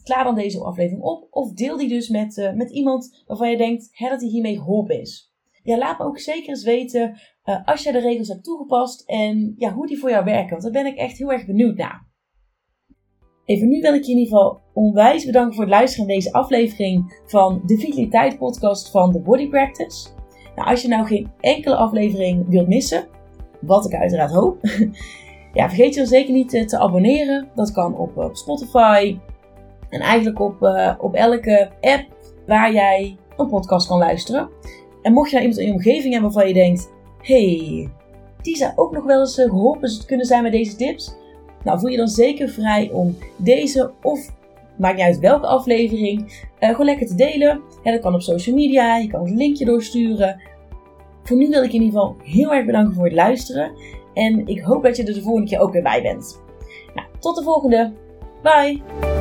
Klaar 0.02 0.24
dan 0.24 0.34
deze 0.34 0.64
aflevering 0.64 1.02
op 1.02 1.26
of 1.30 1.52
deel 1.52 1.76
die 1.76 1.88
dus 1.88 2.08
met, 2.08 2.36
uh, 2.36 2.52
met 2.52 2.70
iemand 2.70 3.22
waarvan 3.26 3.50
je 3.50 3.56
denkt 3.56 3.88
hè, 3.92 4.08
dat 4.08 4.20
hij 4.20 4.30
hiermee 4.30 4.58
geholpen 4.58 5.00
is. 5.00 5.32
Ja, 5.62 5.78
laat 5.78 5.98
me 5.98 6.04
ook 6.04 6.18
zeker 6.18 6.48
eens 6.48 6.64
weten 6.64 7.20
uh, 7.44 7.66
als 7.66 7.82
jij 7.82 7.92
de 7.92 7.98
regels 7.98 8.28
hebt 8.28 8.44
toegepast 8.44 9.08
en 9.08 9.54
ja, 9.56 9.72
hoe 9.72 9.86
die 9.86 9.98
voor 9.98 10.10
jou 10.10 10.24
werken. 10.24 10.50
Want 10.50 10.62
daar 10.62 10.82
ben 10.82 10.86
ik 10.86 10.98
echt 10.98 11.18
heel 11.18 11.32
erg 11.32 11.46
benieuwd 11.46 11.76
naar. 11.76 12.12
Even 13.44 13.68
nu 13.68 13.80
wil 13.80 13.94
ik 13.94 14.04
je 14.04 14.12
in 14.12 14.18
ieder 14.18 14.36
geval 14.36 14.62
onwijs 14.72 15.24
bedanken 15.24 15.54
voor 15.54 15.64
het 15.64 15.72
luisteren 15.72 16.06
naar 16.06 16.16
deze 16.16 16.32
aflevering 16.32 17.22
van 17.26 17.62
de 17.66 17.78
Vitaliteit 17.78 18.38
Podcast 18.38 18.90
van 18.90 19.12
The 19.12 19.20
Body 19.20 19.48
Practice. 19.48 20.13
Nou, 20.56 20.68
als 20.68 20.82
je 20.82 20.88
nou 20.88 21.06
geen 21.06 21.30
enkele 21.40 21.76
aflevering 21.76 22.48
wilt 22.48 22.68
missen, 22.68 23.06
wat 23.60 23.84
ik 23.84 23.94
uiteraard 23.94 24.32
hoop, 24.32 24.58
ja, 25.52 25.68
vergeet 25.68 25.94
je 25.94 26.00
dan 26.00 26.08
zeker 26.08 26.32
niet 26.32 26.54
eh, 26.54 26.66
te 26.66 26.78
abonneren. 26.78 27.48
Dat 27.54 27.72
kan 27.72 27.96
op, 27.96 28.16
op 28.16 28.36
Spotify 28.36 29.18
en 29.88 30.00
eigenlijk 30.00 30.40
op, 30.40 30.62
uh, 30.62 30.94
op 30.98 31.14
elke 31.14 31.70
app 31.80 32.06
waar 32.46 32.72
jij 32.72 33.16
een 33.36 33.48
podcast 33.48 33.86
kan 33.86 33.98
luisteren. 33.98 34.48
En 35.02 35.12
mocht 35.12 35.30
je 35.30 35.36
nou 35.36 35.48
iemand 35.48 35.62
in 35.62 35.72
je 35.72 35.78
omgeving 35.78 36.12
hebben 36.12 36.32
waarvan 36.32 36.48
je 36.48 36.54
denkt, 36.54 36.92
hey, 37.20 37.88
die 38.42 38.56
zou 38.56 38.72
ook 38.76 38.92
nog 38.92 39.04
wel 39.04 39.20
eens 39.20 39.38
eh, 39.38 39.48
geholpen 39.48 40.06
kunnen 40.06 40.26
zijn 40.26 40.42
met 40.42 40.52
deze 40.52 40.76
tips. 40.76 41.14
Nou, 41.62 41.78
voel 41.78 41.90
je 41.90 41.96
dan 41.96 42.08
zeker 42.08 42.48
vrij 42.48 42.90
om 42.92 43.16
deze 43.36 43.90
of 44.02 44.32
Maakt 44.78 44.96
niet 44.96 45.04
uit 45.04 45.18
welke 45.18 45.46
aflevering. 45.46 46.20
Uh, 46.60 46.68
gewoon 46.68 46.86
lekker 46.86 47.06
te 47.06 47.14
delen. 47.14 47.60
Dat 47.82 48.00
kan 48.00 48.14
op 48.14 48.22
social 48.22 48.56
media. 48.56 48.96
Je 48.96 49.08
kan 49.08 49.24
het 49.24 49.34
linkje 49.34 49.64
doorsturen. 49.64 50.40
Voor 51.22 51.36
nu 51.36 51.48
wil 51.48 51.62
ik 51.62 51.70
je 51.70 51.76
in 51.76 51.84
ieder 51.84 52.00
geval 52.00 52.16
heel 52.22 52.54
erg 52.54 52.66
bedanken 52.66 52.94
voor 52.94 53.04
het 53.04 53.14
luisteren. 53.14 53.72
En 54.14 54.46
ik 54.46 54.60
hoop 54.60 54.82
dat 54.82 54.96
je 54.96 55.04
er 55.04 55.14
de 55.14 55.22
volgende 55.22 55.48
keer 55.48 55.60
ook 55.60 55.72
weer 55.72 55.82
bij 55.82 56.02
bent. 56.02 56.42
Nou, 56.94 57.08
tot 57.18 57.36
de 57.36 57.42
volgende. 57.42 57.92
Bye! 58.42 59.13